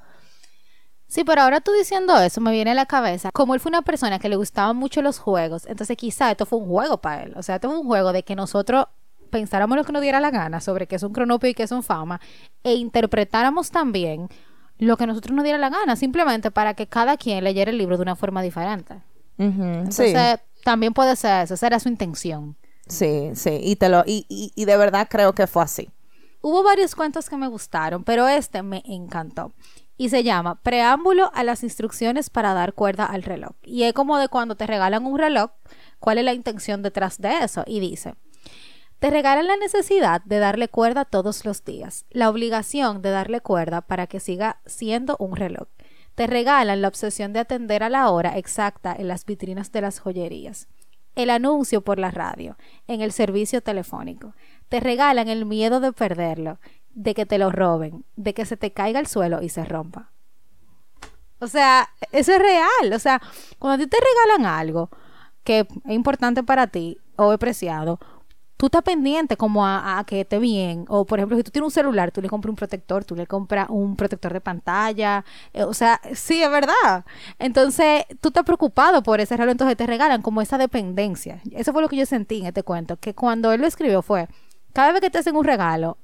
Sí, 1.08 1.22
pero 1.24 1.42
ahora 1.42 1.60
tú 1.60 1.72
diciendo 1.72 2.18
eso 2.18 2.40
me 2.40 2.50
viene 2.50 2.72
a 2.72 2.74
la 2.74 2.86
cabeza, 2.86 3.30
como 3.32 3.54
él 3.54 3.60
fue 3.60 3.70
una 3.70 3.82
persona 3.82 4.18
que 4.18 4.28
le 4.28 4.36
gustaban 4.36 4.76
mucho 4.76 5.02
los 5.02 5.18
juegos, 5.18 5.66
entonces 5.66 5.96
quizá 5.96 6.30
esto 6.30 6.46
fue 6.46 6.58
un 6.58 6.66
juego 6.66 6.98
para 6.98 7.22
él, 7.22 7.34
o 7.36 7.42
sea, 7.42 7.56
esto 7.56 7.68
fue 7.68 7.78
un 7.78 7.86
juego 7.86 8.12
de 8.12 8.24
que 8.24 8.34
nosotros 8.34 8.86
pensáramos 9.30 9.76
lo 9.76 9.84
que 9.84 9.92
nos 9.92 10.02
diera 10.02 10.18
la 10.18 10.30
gana 10.30 10.60
sobre 10.60 10.86
qué 10.86 10.96
es 10.96 11.02
un 11.04 11.12
cronopio 11.12 11.48
y 11.48 11.54
qué 11.54 11.62
es 11.62 11.70
un 11.70 11.84
fama, 11.84 12.20
e 12.64 12.74
interpretáramos 12.74 13.70
también 13.70 14.28
lo 14.78 14.96
que 14.96 15.06
nosotros 15.06 15.34
nos 15.34 15.44
diera 15.44 15.58
la 15.58 15.70
gana, 15.70 15.94
simplemente 15.94 16.50
para 16.50 16.74
que 16.74 16.88
cada 16.88 17.16
quien 17.16 17.44
leyera 17.44 17.70
el 17.70 17.78
libro 17.78 17.96
de 17.96 18.02
una 18.02 18.16
forma 18.16 18.42
diferente. 18.42 19.00
entonces, 19.38 20.40
también 20.64 20.92
puede 20.92 21.14
ser 21.14 21.44
eso, 21.44 21.54
esa 21.54 21.68
era 21.68 21.78
su 21.78 21.88
intención. 21.88 22.56
Sí, 22.88 23.30
sí, 23.34 23.60
y, 23.62 23.76
te 23.76 23.88
lo, 23.88 24.02
y, 24.06 24.26
y, 24.28 24.52
y 24.54 24.64
de 24.64 24.76
verdad 24.76 25.06
creo 25.08 25.34
que 25.34 25.46
fue 25.46 25.62
así. 25.62 25.88
Hubo 26.40 26.62
varios 26.62 26.94
cuentos 26.94 27.28
que 27.28 27.36
me 27.36 27.48
gustaron, 27.48 28.04
pero 28.04 28.28
este 28.28 28.62
me 28.62 28.82
encantó 28.86 29.52
y 29.96 30.10
se 30.10 30.22
llama 30.22 30.60
Preámbulo 30.62 31.30
a 31.34 31.42
las 31.44 31.62
instrucciones 31.62 32.30
para 32.30 32.54
dar 32.54 32.74
cuerda 32.74 33.06
al 33.06 33.22
reloj. 33.22 33.52
Y 33.62 33.84
es 33.84 33.92
como 33.92 34.18
de 34.18 34.28
cuando 34.28 34.56
te 34.56 34.66
regalan 34.66 35.06
un 35.06 35.18
reloj, 35.18 35.50
cuál 35.98 36.18
es 36.18 36.24
la 36.24 36.34
intención 36.34 36.82
detrás 36.82 37.18
de 37.18 37.38
eso. 37.38 37.64
Y 37.66 37.80
dice, 37.80 38.14
te 38.98 39.10
regalan 39.10 39.46
la 39.46 39.56
necesidad 39.56 40.22
de 40.24 40.38
darle 40.38 40.68
cuerda 40.68 41.04
todos 41.04 41.44
los 41.44 41.64
días, 41.64 42.06
la 42.10 42.30
obligación 42.30 43.02
de 43.02 43.10
darle 43.10 43.40
cuerda 43.40 43.82
para 43.82 44.06
que 44.06 44.20
siga 44.20 44.60
siendo 44.64 45.16
un 45.18 45.36
reloj. 45.36 45.68
Te 46.14 46.26
regalan 46.26 46.80
la 46.80 46.88
obsesión 46.88 47.34
de 47.34 47.40
atender 47.40 47.82
a 47.82 47.90
la 47.90 48.08
hora 48.10 48.38
exacta 48.38 48.96
en 48.98 49.08
las 49.08 49.26
vitrinas 49.26 49.70
de 49.70 49.82
las 49.82 49.98
joyerías, 49.98 50.68
el 51.14 51.28
anuncio 51.28 51.82
por 51.82 51.98
la 51.98 52.10
radio, 52.10 52.56
en 52.86 53.02
el 53.02 53.12
servicio 53.12 53.60
telefónico. 53.60 54.34
Te 54.70 54.80
regalan 54.80 55.28
el 55.28 55.44
miedo 55.44 55.80
de 55.80 55.92
perderlo, 55.92 56.58
de 56.96 57.14
que 57.14 57.26
te 57.26 57.38
lo 57.38 57.52
roben, 57.52 58.04
de 58.16 58.32
que 58.32 58.46
se 58.46 58.56
te 58.56 58.72
caiga 58.72 58.98
al 58.98 59.06
suelo 59.06 59.42
y 59.42 59.50
se 59.50 59.64
rompa. 59.64 60.10
O 61.38 61.46
sea, 61.46 61.90
eso 62.10 62.32
es 62.32 62.38
real. 62.38 62.92
O 62.94 62.98
sea, 62.98 63.20
cuando 63.58 63.84
a 63.84 63.86
ti 63.86 63.90
te 63.90 63.98
regalan 63.98 64.52
algo 64.52 64.88
que 65.44 65.60
es 65.60 65.66
importante 65.92 66.42
para 66.42 66.66
ti 66.66 66.98
o 67.16 67.32
es 67.34 67.38
preciado, 67.38 68.00
tú 68.56 68.66
estás 68.66 68.82
pendiente 68.82 69.36
como 69.36 69.66
a, 69.66 70.02
que 70.06 70.22
esté 70.22 70.38
bien. 70.38 70.86
O, 70.88 71.04
por 71.04 71.18
ejemplo, 71.18 71.36
si 71.36 71.42
tú 71.42 71.50
tienes 71.50 71.66
un 71.66 71.70
celular, 71.70 72.12
tú 72.12 72.22
le 72.22 72.30
compras 72.30 72.48
un 72.48 72.56
protector, 72.56 73.04
tú 73.04 73.14
le 73.14 73.26
compras 73.26 73.68
un 73.68 73.94
protector 73.94 74.32
de 74.32 74.40
pantalla. 74.40 75.22
Eh, 75.52 75.64
o 75.64 75.74
sea, 75.74 76.00
sí, 76.14 76.42
es 76.42 76.50
verdad. 76.50 77.04
Entonces, 77.38 78.06
tú 78.22 78.28
estás 78.28 78.44
preocupado 78.44 79.02
por 79.02 79.20
ese 79.20 79.36
regalo, 79.36 79.52
entonces 79.52 79.76
te 79.76 79.86
regalan 79.86 80.22
como 80.22 80.40
esa 80.40 80.56
dependencia. 80.56 81.42
Eso 81.52 81.74
fue 81.74 81.82
lo 81.82 81.90
que 81.90 81.96
yo 81.96 82.06
sentí 82.06 82.40
en 82.40 82.46
este 82.46 82.62
cuento, 82.62 82.96
que 82.96 83.14
cuando 83.14 83.52
él 83.52 83.60
lo 83.60 83.66
escribió 83.66 84.00
fue, 84.00 84.28
cada 84.72 84.92
vez 84.92 85.02
que 85.02 85.10
te 85.10 85.18
hacen 85.18 85.36
un 85.36 85.44
regalo, 85.44 85.98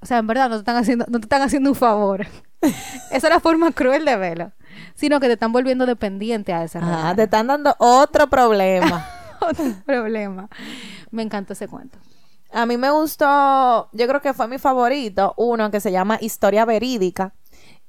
o 0.00 0.06
sea, 0.06 0.18
en 0.18 0.26
verdad 0.26 0.48
no 0.48 0.56
te 0.56 0.60
están 0.60 0.76
haciendo, 0.76 1.04
no 1.08 1.18
te 1.18 1.24
están 1.24 1.42
haciendo 1.42 1.70
un 1.70 1.76
favor. 1.76 2.26
Esa 2.60 2.76
es 3.10 3.22
la 3.22 3.40
forma 3.40 3.72
cruel 3.72 4.04
de 4.04 4.16
verlo. 4.16 4.52
Sino 4.94 5.20
que 5.20 5.26
te 5.26 5.32
están 5.34 5.52
volviendo 5.52 5.86
dependiente 5.86 6.52
a 6.52 6.64
ese 6.64 6.78
Ah, 6.80 7.12
te 7.16 7.24
están 7.24 7.46
dando 7.46 7.74
otro 7.78 8.28
problema. 8.28 9.06
otro 9.40 9.64
problema. 9.84 10.48
Me 11.10 11.22
encantó 11.22 11.52
ese 11.52 11.68
cuento. 11.68 11.98
A 12.52 12.64
mí 12.64 12.76
me 12.76 12.90
gustó, 12.90 13.88
yo 13.92 14.08
creo 14.08 14.22
que 14.22 14.32
fue 14.32 14.48
mi 14.48 14.58
favorito, 14.58 15.34
uno 15.36 15.70
que 15.70 15.80
se 15.80 15.92
llama 15.92 16.18
Historia 16.20 16.64
Verídica. 16.64 17.34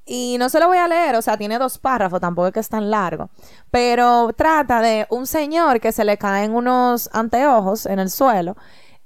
Y 0.04 0.36
no 0.38 0.48
se 0.48 0.58
lo 0.58 0.66
voy 0.66 0.78
a 0.78 0.88
leer, 0.88 1.14
o 1.14 1.22
sea, 1.22 1.36
tiene 1.36 1.58
dos 1.58 1.78
párrafos, 1.78 2.20
tampoco 2.20 2.48
es 2.48 2.52
que 2.52 2.60
es 2.60 2.68
tan 2.68 2.90
largo. 2.90 3.30
Pero 3.70 4.32
trata 4.36 4.80
de 4.80 5.06
un 5.10 5.26
señor 5.26 5.80
que 5.80 5.92
se 5.92 6.04
le 6.04 6.18
caen 6.18 6.54
unos 6.54 7.08
anteojos 7.12 7.86
en 7.86 8.00
el 8.00 8.10
suelo 8.10 8.56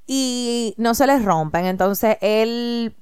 y 0.07 0.75
no 0.79 0.95
se 0.95 1.07
les 1.07 1.25
rompen. 1.25 1.67
Entonces 1.67 2.17
él 2.21 2.97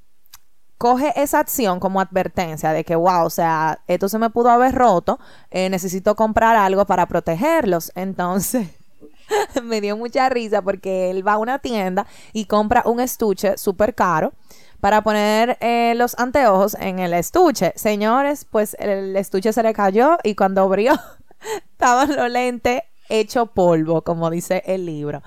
coge 0.78 1.12
esa 1.14 1.38
acción 1.38 1.78
como 1.78 2.00
advertencia 2.00 2.72
de 2.72 2.84
que, 2.84 2.96
wow, 2.96 3.24
o 3.24 3.30
sea, 3.30 3.80
esto 3.86 4.08
se 4.08 4.18
me 4.18 4.30
pudo 4.30 4.50
haber 4.50 4.74
roto, 4.74 5.20
eh, 5.50 5.70
necesito 5.70 6.16
comprar 6.16 6.56
algo 6.56 6.86
para 6.86 7.06
protegerlos. 7.06 7.92
Entonces, 7.94 8.68
me 9.62 9.80
dio 9.80 9.96
mucha 9.96 10.28
risa 10.28 10.62
porque 10.62 11.10
él 11.10 11.26
va 11.26 11.34
a 11.34 11.38
una 11.38 11.58
tienda 11.60 12.06
y 12.32 12.46
compra 12.46 12.82
un 12.84 13.00
estuche 13.00 13.56
súper 13.58 13.94
caro 13.94 14.32
para 14.80 15.02
poner 15.02 15.56
eh, 15.60 15.94
los 15.96 16.18
anteojos 16.18 16.76
en 16.80 16.98
el 16.98 17.14
estuche. 17.14 17.72
Señores, 17.76 18.44
pues 18.44 18.76
el 18.80 19.14
estuche 19.14 19.52
se 19.52 19.62
le 19.62 19.72
cayó 19.74 20.18
y 20.24 20.34
cuando 20.34 20.62
abrió 20.62 20.94
estaban 21.72 22.16
los 22.16 22.28
lentes 22.28 22.82
hecho 23.08 23.46
polvo, 23.46 24.02
como 24.02 24.30
dice 24.30 24.62
el 24.66 24.86
libro. 24.86 25.22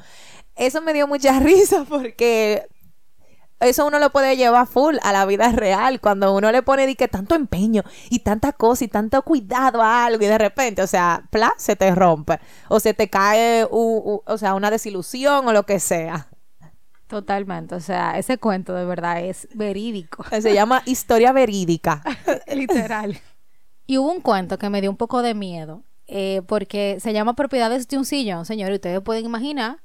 Eso 0.55 0.81
me 0.81 0.93
dio 0.93 1.07
mucha 1.07 1.39
risa 1.39 1.85
porque 1.87 2.67
eso 3.59 3.85
uno 3.85 3.99
lo 3.99 4.11
puede 4.11 4.35
llevar 4.37 4.67
full 4.67 4.97
a 5.01 5.11
la 5.11 5.25
vida 5.25 5.51
real. 5.51 5.99
Cuando 6.01 6.35
uno 6.35 6.51
le 6.51 6.61
pone 6.61 6.95
que 6.95 7.07
tanto 7.07 7.35
empeño 7.35 7.83
y 8.09 8.19
tanta 8.19 8.53
cosa 8.53 8.83
y 8.83 8.87
tanto 8.87 9.21
cuidado 9.23 9.81
a 9.81 10.05
algo 10.05 10.23
y 10.23 10.27
de 10.27 10.37
repente, 10.37 10.81
o 10.81 10.87
sea, 10.87 11.23
pla, 11.29 11.53
se 11.57 11.75
te 11.75 11.93
rompe. 11.93 12.39
O 12.67 12.79
se 12.79 12.93
te 12.93 13.09
cae, 13.09 13.67
o 13.69 14.37
sea, 14.37 14.55
una 14.55 14.71
desilusión 14.71 15.47
o 15.47 15.53
lo 15.53 15.63
que 15.63 15.79
sea. 15.79 16.27
Totalmente, 17.07 17.75
o 17.75 17.79
sea, 17.79 18.17
ese 18.17 18.39
cuento 18.39 18.73
de 18.73 18.83
verdad 18.83 19.23
es 19.23 19.47
verídico. 19.53 20.25
Se 20.41 20.53
llama 20.53 20.81
historia 20.85 21.31
verídica. 21.31 22.01
Literal. 22.53 23.19
Y 23.85 23.99
hubo 23.99 24.11
un 24.11 24.21
cuento 24.21 24.57
que 24.57 24.69
me 24.69 24.81
dio 24.81 24.89
un 24.89 24.97
poco 24.97 25.21
de 25.21 25.35
miedo, 25.35 25.83
eh, 26.07 26.41
porque 26.47 26.97
se 26.99 27.13
llama 27.13 27.35
Propiedades 27.35 27.87
de 27.87 27.99
un 27.99 28.05
sillón, 28.05 28.45
señores. 28.45 28.75
Ustedes 28.75 29.01
pueden 29.01 29.25
imaginar 29.25 29.83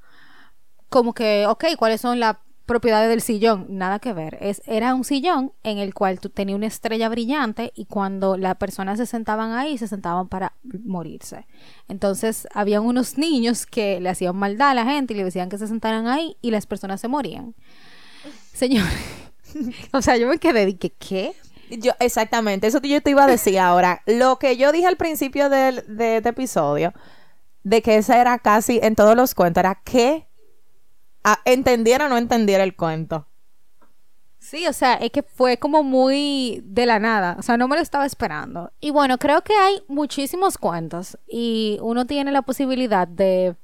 como 0.91 1.15
que, 1.15 1.47
ok, 1.47 1.65
¿cuáles 1.79 2.03
son 2.03 2.21
las 2.21 2.37
propiedades 2.71 3.09
del 3.09 3.21
sillón, 3.21 3.67
nada 3.69 3.99
que 3.99 4.13
ver. 4.13 4.39
Es, 4.41 4.63
era 4.65 4.95
un 4.95 5.03
sillón 5.03 5.53
en 5.65 5.79
el 5.79 5.93
cual 5.93 6.21
tú 6.21 6.31
tenías 6.31 6.55
una 6.55 6.69
estrella 6.69 7.09
brillante 7.09 7.73
y 7.75 7.87
cuando 7.87 8.37
las 8.37 8.55
personas 8.59 8.97
se 9.01 9.07
sentaban 9.07 9.55
ahí, 9.55 9.77
se 9.77 9.89
sentaban 9.89 10.29
para 10.29 10.53
morirse. 10.85 11.49
Entonces, 11.89 12.47
habían 12.55 12.85
unos 12.85 13.19
niños 13.19 13.67
que 13.67 13.99
le 13.99 14.09
hacían 14.09 14.37
maldad 14.37 14.71
a 14.71 14.75
la 14.75 14.85
gente 14.85 15.15
y 15.15 15.17
le 15.17 15.25
decían 15.25 15.49
que 15.49 15.59
se 15.59 15.67
sentaran 15.67 16.07
ahí 16.07 16.37
y 16.43 16.53
las 16.53 16.67
personas 16.67 17.01
se 17.01 17.09
morían. 17.09 17.57
Señor, 18.53 18.87
o 19.93 20.01
sea, 20.01 20.17
yo 20.17 20.29
me 20.29 20.39
quedé 20.39 20.65
de 20.67 20.77
que, 20.77 20.91
¿qué? 20.91 21.35
Yo, 21.71 21.91
exactamente, 21.99 22.69
eso 22.69 22.81
yo 22.83 23.03
te 23.03 23.11
iba 23.11 23.25
a 23.25 23.27
decir 23.27 23.59
ahora. 23.59 24.01
Lo 24.07 24.39
que 24.39 24.57
yo 24.57 24.71
dije 24.71 24.87
al 24.87 24.97
principio 24.97 25.51
de, 25.51 25.83
de 25.89 26.19
este 26.19 26.29
episodio, 26.29 26.95
de 27.65 27.83
que 27.83 27.97
esa 27.97 28.21
era 28.21 28.39
casi 28.39 28.79
en 28.81 28.95
todos 28.95 29.17
los 29.17 29.35
cuentos, 29.35 29.63
era 29.63 29.75
que 29.75 30.30
entendiera 31.45 32.07
o 32.07 32.09
no 32.09 32.17
entendiera 32.17 32.65
el 32.65 32.77
cuento. 32.77 33.27
Sí, 34.39 34.67
o 34.67 34.73
sea, 34.73 34.95
es 34.95 35.11
que 35.11 35.23
fue 35.23 35.59
como 35.59 35.83
muy 35.83 36.63
de 36.65 36.87
la 36.87 36.99
nada, 36.99 37.37
o 37.39 37.43
sea, 37.43 37.59
no 37.59 37.69
me 37.69 37.77
lo 37.77 37.83
estaba 37.83 38.07
esperando. 38.07 38.73
Y 38.81 38.91
bueno, 38.91 39.19
creo 39.19 39.43
que 39.43 39.55
hay 39.55 39.83
muchísimos 39.87 40.57
cuentos 40.57 41.19
y 41.29 41.79
uno 41.83 42.07
tiene 42.07 42.33
la 42.33 42.41
posibilidad 42.43 43.07
de 43.07 43.55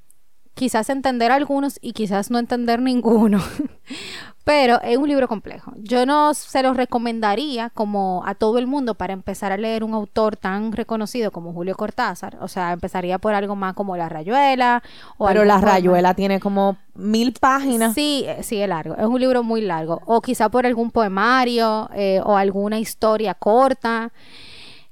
quizás 0.57 0.89
entender 0.89 1.31
algunos 1.31 1.77
y 1.81 1.93
quizás 1.93 2.29
no 2.31 2.39
entender 2.39 2.81
ninguno. 2.81 3.41
Pero 4.43 4.81
es 4.81 4.97
un 4.97 5.09
libro 5.09 5.27
complejo. 5.27 5.73
Yo 5.75 6.05
no 6.05 6.33
se 6.33 6.63
lo 6.63 6.73
recomendaría 6.73 7.69
como 7.69 8.23
a 8.25 8.33
todo 8.33 8.57
el 8.57 8.65
mundo 8.65 8.95
para 8.95 9.11
empezar 9.11 9.51
a 9.51 9.57
leer 9.57 9.83
un 9.83 9.93
autor 9.93 10.37
tan 10.37 10.71
reconocido 10.71 11.31
como 11.31 11.53
Julio 11.53 11.75
Cortázar. 11.75 12.37
O 12.41 12.47
sea, 12.47 12.71
empezaría 12.71 13.19
por 13.19 13.33
algo 13.33 13.57
más 13.57 13.73
como 13.73 13.97
La 13.97 14.07
Rayuela. 14.07 14.81
O 15.17 15.27
Pero 15.27 15.43
La 15.43 15.59
Rayuela 15.59 16.13
tiene 16.13 16.39
como 16.39 16.77
mil 16.95 17.33
páginas. 17.33 17.93
Sí, 17.93 18.23
eh, 18.25 18.41
sí, 18.41 18.61
es 18.61 18.69
largo. 18.69 18.95
Es 18.95 19.05
un 19.05 19.19
libro 19.19 19.43
muy 19.43 19.61
largo. 19.61 20.01
O 20.05 20.21
quizá 20.21 20.49
por 20.49 20.65
algún 20.65 20.91
poemario 20.91 21.89
eh, 21.93 22.21
o 22.23 22.37
alguna 22.37 22.79
historia 22.79 23.33
corta. 23.33 24.13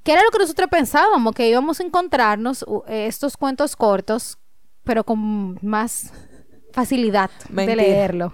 Que 0.03 0.11
era 0.11 0.21
lo 0.21 0.31
que 0.31 0.39
nosotros 0.39 0.69
pensábamos, 0.69 1.33
que 1.33 1.49
íbamos 1.49 1.79
a 1.79 1.83
encontrarnos 1.83 2.65
estos 2.87 3.37
cuentos 3.37 3.75
cortos, 3.75 4.37
pero 4.85 5.03
con 5.03 5.59
más 5.61 6.13
facilidad 6.71 7.29
de 7.49 7.75
leerlo 7.75 8.33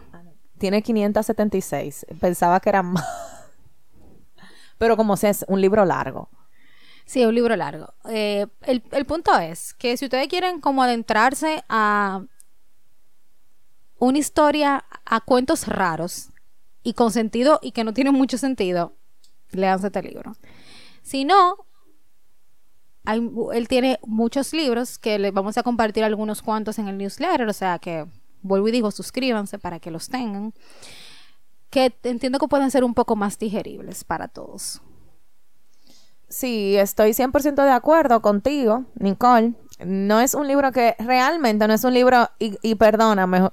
tiene 0.62 0.84
576. 0.84 2.06
Pensaba 2.20 2.60
que 2.60 2.70
era 2.70 2.84
más. 2.84 3.04
Pero 4.78 4.96
como 4.96 5.18
sea, 5.18 5.32
es 5.32 5.44
un 5.48 5.60
libro 5.60 5.84
largo. 5.86 6.30
Sí, 7.06 7.20
es 7.20 7.28
un 7.28 7.34
libro 7.34 7.56
largo. 7.56 7.96
Eh, 8.08 8.46
el, 8.62 8.84
el 8.92 9.06
punto 9.06 9.36
es 9.40 9.74
que 9.74 9.98
si 9.98 10.06
ustedes 10.06 10.28
quieren 10.28 10.62
como 10.62 10.84
adentrarse 10.84 11.64
a 11.68 12.24
una 13.98 14.18
historia, 14.20 14.86
a 15.04 15.22
cuentos 15.22 15.68
raros 15.68 16.30
y 16.84 16.94
con 16.94 17.12
sentido 17.12 17.60
y 17.64 17.72
que 17.72 17.84
no 17.84 17.94
tienen 17.94 18.14
mucho 18.14 18.38
sentido, 18.38 18.94
léanse 19.50 19.88
este 19.88 20.04
libro. 20.04 20.34
Si 21.02 21.26
no, 21.26 21.66
él 23.06 23.68
tiene 23.68 24.00
muchos 24.06 24.54
libros 24.54 24.98
que 24.98 25.18
les 25.18 25.34
vamos 25.34 25.58
a 25.58 25.64
compartir 25.64 26.04
algunos 26.04 26.42
cuantos 26.42 26.78
en 26.80 26.88
el 26.88 26.98
newsletter, 26.98 27.48
o 27.48 27.54
sea 27.54 27.80
que 27.80 28.06
vuelvo 28.42 28.68
y 28.68 28.72
digo, 28.72 28.92
suscríbanse 28.92 29.60
para 29.60 29.80
que 29.80 29.92
los 29.92 30.10
tengan, 30.10 30.54
que 31.70 31.94
entiendo 32.04 32.40
que 32.40 32.48
pueden 32.48 32.72
ser 32.72 32.84
un 32.84 32.94
poco 32.94 33.16
más 33.16 33.40
digeribles 33.40 34.04
para 34.04 34.28
todos. 34.28 34.82
Sí, 36.30 36.78
estoy 36.78 37.12
100% 37.12 37.64
de 37.64 37.72
acuerdo 37.72 38.22
contigo, 38.22 38.86
Nicole. 38.96 39.54
No 39.84 40.20
es 40.20 40.34
un 40.34 40.48
libro 40.48 40.72
que 40.72 40.96
realmente 41.00 41.68
no 41.68 41.74
es 41.74 41.84
un 41.84 41.94
libro, 41.94 42.30
y 42.40 42.76
perdóname, 42.76 43.50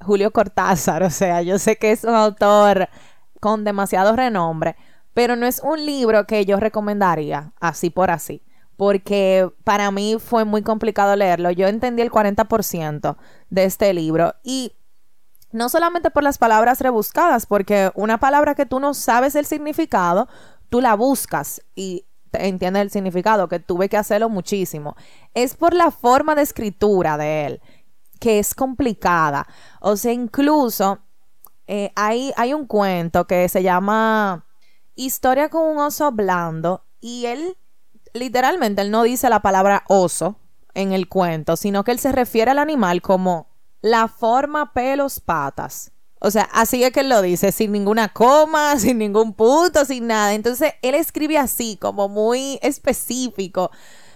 Julio 0.00 0.32
Cortázar, 0.32 1.02
o 1.02 1.10
sea, 1.10 1.42
yo 1.42 1.58
sé 1.58 1.76
que 1.76 1.92
es 1.92 2.04
un 2.04 2.14
autor 2.14 2.88
con 3.40 3.64
demasiado 3.64 4.16
renombre, 4.16 4.76
pero 5.12 5.36
no 5.36 5.46
es 5.46 5.60
un 5.62 5.84
libro 5.84 6.26
que 6.26 6.44
yo 6.46 6.58
recomendaría 6.58 7.52
así 7.60 7.90
por 7.90 8.10
así 8.10 8.42
porque 8.76 9.50
para 9.64 9.90
mí 9.90 10.16
fue 10.18 10.44
muy 10.44 10.62
complicado 10.62 11.16
leerlo. 11.16 11.50
Yo 11.50 11.66
entendí 11.66 12.02
el 12.02 12.10
40% 12.10 13.16
de 13.50 13.64
este 13.64 13.92
libro 13.94 14.34
y 14.42 14.72
no 15.52 15.68
solamente 15.68 16.10
por 16.10 16.22
las 16.22 16.38
palabras 16.38 16.80
rebuscadas, 16.80 17.46
porque 17.46 17.90
una 17.94 18.18
palabra 18.18 18.54
que 18.54 18.66
tú 18.66 18.78
no 18.78 18.92
sabes 18.94 19.34
el 19.34 19.46
significado, 19.46 20.28
tú 20.68 20.80
la 20.80 20.94
buscas 20.94 21.62
y 21.74 22.04
entiendes 22.32 22.82
el 22.82 22.90
significado, 22.90 23.48
que 23.48 23.60
tuve 23.60 23.88
que 23.88 23.96
hacerlo 23.96 24.28
muchísimo. 24.28 24.96
Es 25.32 25.56
por 25.56 25.72
la 25.72 25.90
forma 25.90 26.34
de 26.34 26.42
escritura 26.42 27.16
de 27.16 27.46
él, 27.46 27.60
que 28.20 28.38
es 28.38 28.54
complicada. 28.54 29.46
O 29.80 29.96
sea, 29.96 30.12
incluso 30.12 30.98
eh, 31.66 31.90
hay, 31.96 32.32
hay 32.36 32.52
un 32.52 32.66
cuento 32.66 33.26
que 33.26 33.48
se 33.48 33.62
llama 33.62 34.44
Historia 34.94 35.48
con 35.48 35.62
un 35.62 35.78
oso 35.78 36.12
blando 36.12 36.84
y 37.00 37.26
él 37.26 37.56
literalmente 38.16 38.82
él 38.82 38.90
no 38.90 39.02
dice 39.02 39.28
la 39.28 39.40
palabra 39.40 39.84
oso 39.88 40.36
en 40.74 40.92
el 40.92 41.08
cuento, 41.08 41.56
sino 41.56 41.84
que 41.84 41.92
él 41.92 41.98
se 41.98 42.12
refiere 42.12 42.50
al 42.50 42.58
animal 42.58 43.02
como 43.02 43.48
la 43.80 44.08
forma, 44.08 44.72
pelos, 44.72 45.20
patas. 45.20 45.92
O 46.18 46.30
sea, 46.30 46.48
así 46.52 46.82
es 46.82 46.92
que 46.92 47.00
él 47.00 47.08
lo 47.08 47.22
dice, 47.22 47.52
sin 47.52 47.72
ninguna 47.72 48.08
coma, 48.08 48.76
sin 48.78 48.98
ningún 48.98 49.34
punto, 49.34 49.84
sin 49.84 50.06
nada. 50.06 50.34
Entonces, 50.34 50.74
él 50.82 50.94
escribe 50.94 51.38
así, 51.38 51.76
como 51.80 52.08
muy 52.08 52.58
específico. 52.62 53.70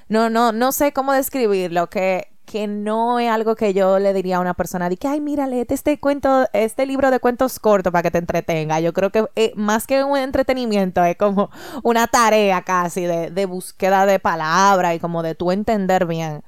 No, 0.09 0.29
no, 0.29 0.53
no 0.53 0.73
sé 0.73 0.93
cómo 0.93 1.13
describirlo, 1.13 1.89
que 1.89 2.30
que 2.51 2.67
no 2.67 3.21
es 3.21 3.31
algo 3.31 3.55
que 3.55 3.73
yo 3.73 4.01
le 4.01 4.13
diría 4.13 4.39
a 4.39 4.41
una 4.41 4.55
persona 4.55 4.89
de 4.89 4.97
que, 4.97 5.07
ay, 5.07 5.21
mira, 5.21 5.49
este 5.69 6.01
cuento, 6.01 6.49
este 6.53 6.85
libro 6.85 7.13
de 7.13 7.21
cuentos 7.21 7.61
cortos 7.61 7.93
para 7.93 8.03
que 8.03 8.11
te 8.11 8.19
entretenga. 8.19 8.81
Yo 8.81 8.93
creo 8.93 9.11
que 9.11 9.25
eh, 9.37 9.53
más 9.55 9.87
que 9.87 10.03
un 10.03 10.19
entretenimiento 10.19 11.05
es 11.05 11.17
como 11.17 11.51
una 11.85 12.09
tarea 12.09 12.63
casi 12.63 13.03
de, 13.07 13.47
búsqueda 13.47 14.05
de 14.05 14.19
palabras 14.19 14.97
y 14.97 14.99
como 14.99 15.23
de 15.23 15.37
tú 15.37 15.53
entender 15.53 16.07
bien 16.07 16.43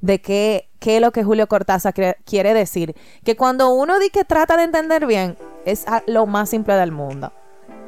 de 0.00 0.20
qué, 0.20 0.68
qué 0.78 0.98
es 0.98 1.02
lo 1.02 1.10
que 1.10 1.24
Julio 1.24 1.48
Cortázar 1.48 1.92
quiere 2.24 2.54
decir. 2.54 2.94
Que 3.24 3.36
cuando 3.36 3.70
uno 3.70 3.98
dice 3.98 4.12
que 4.12 4.24
trata 4.24 4.56
de 4.56 4.62
entender 4.62 5.06
bien, 5.06 5.36
es 5.64 5.86
lo 6.06 6.26
más 6.26 6.50
simple 6.50 6.74
del 6.74 6.92
mundo. 6.92 7.32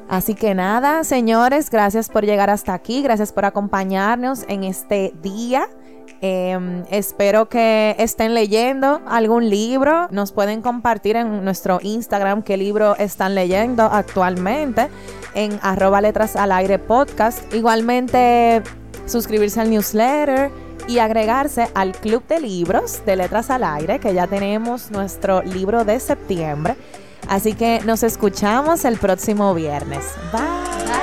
Así 0.09 0.35
que 0.35 0.57
nada, 0.57 1.05
señores, 1.05 1.71
gracias 1.71 2.09
por 2.09 2.25
llegar 2.25 2.51
hasta 2.51 2.75
aquí, 2.75 3.01
gracias 3.01 3.33
por 3.33 3.45
acompañarnos 3.45 4.45
en 4.49 4.65
este 4.65 5.15
día. 5.23 5.69
Em, 6.23 6.85
espero 6.91 7.49
que 7.49 7.97
estén 7.99 8.35
leyendo 8.35 9.01
algún 9.07 9.49
libro. 9.49 10.09
Nos 10.11 10.33
pueden 10.33 10.61
compartir 10.61 11.17
en 11.17 11.45
nuestro 11.45 11.79
Instagram 11.83 12.43
qué 12.43 12.57
libro 12.57 12.95
están 12.97 13.35
leyendo 13.35 13.85
actualmente 13.85 14.89
en 15.35 15.59
arroba 15.63 16.01
letras 16.01 16.37
al 16.37 16.53
aire 16.53 16.79
podcast. 16.79 17.53
Igualmente 17.55 18.63
suscribirse 19.07 19.61
al 19.61 19.71
newsletter 19.71 20.51
y 20.89 20.99
agregarse 20.99 21.69
al 21.75 21.93
club 21.93 22.27
de 22.27 22.41
libros 22.41 23.05
de 23.07 23.17
letras 23.17 23.49
al 23.51 23.65
aire 23.65 23.99
que 23.99 24.13
ya 24.13 24.27
tenemos 24.27 24.91
nuestro 24.91 25.43
libro 25.43 25.85
de 25.85 26.01
septiembre. 26.01 26.77
Así 27.29 27.55
que 27.55 27.81
nos 27.85 28.03
escuchamos 28.03 28.85
el 28.85 28.99
próximo 28.99 29.55
viernes. 29.55 30.05
Bye. 30.33 31.00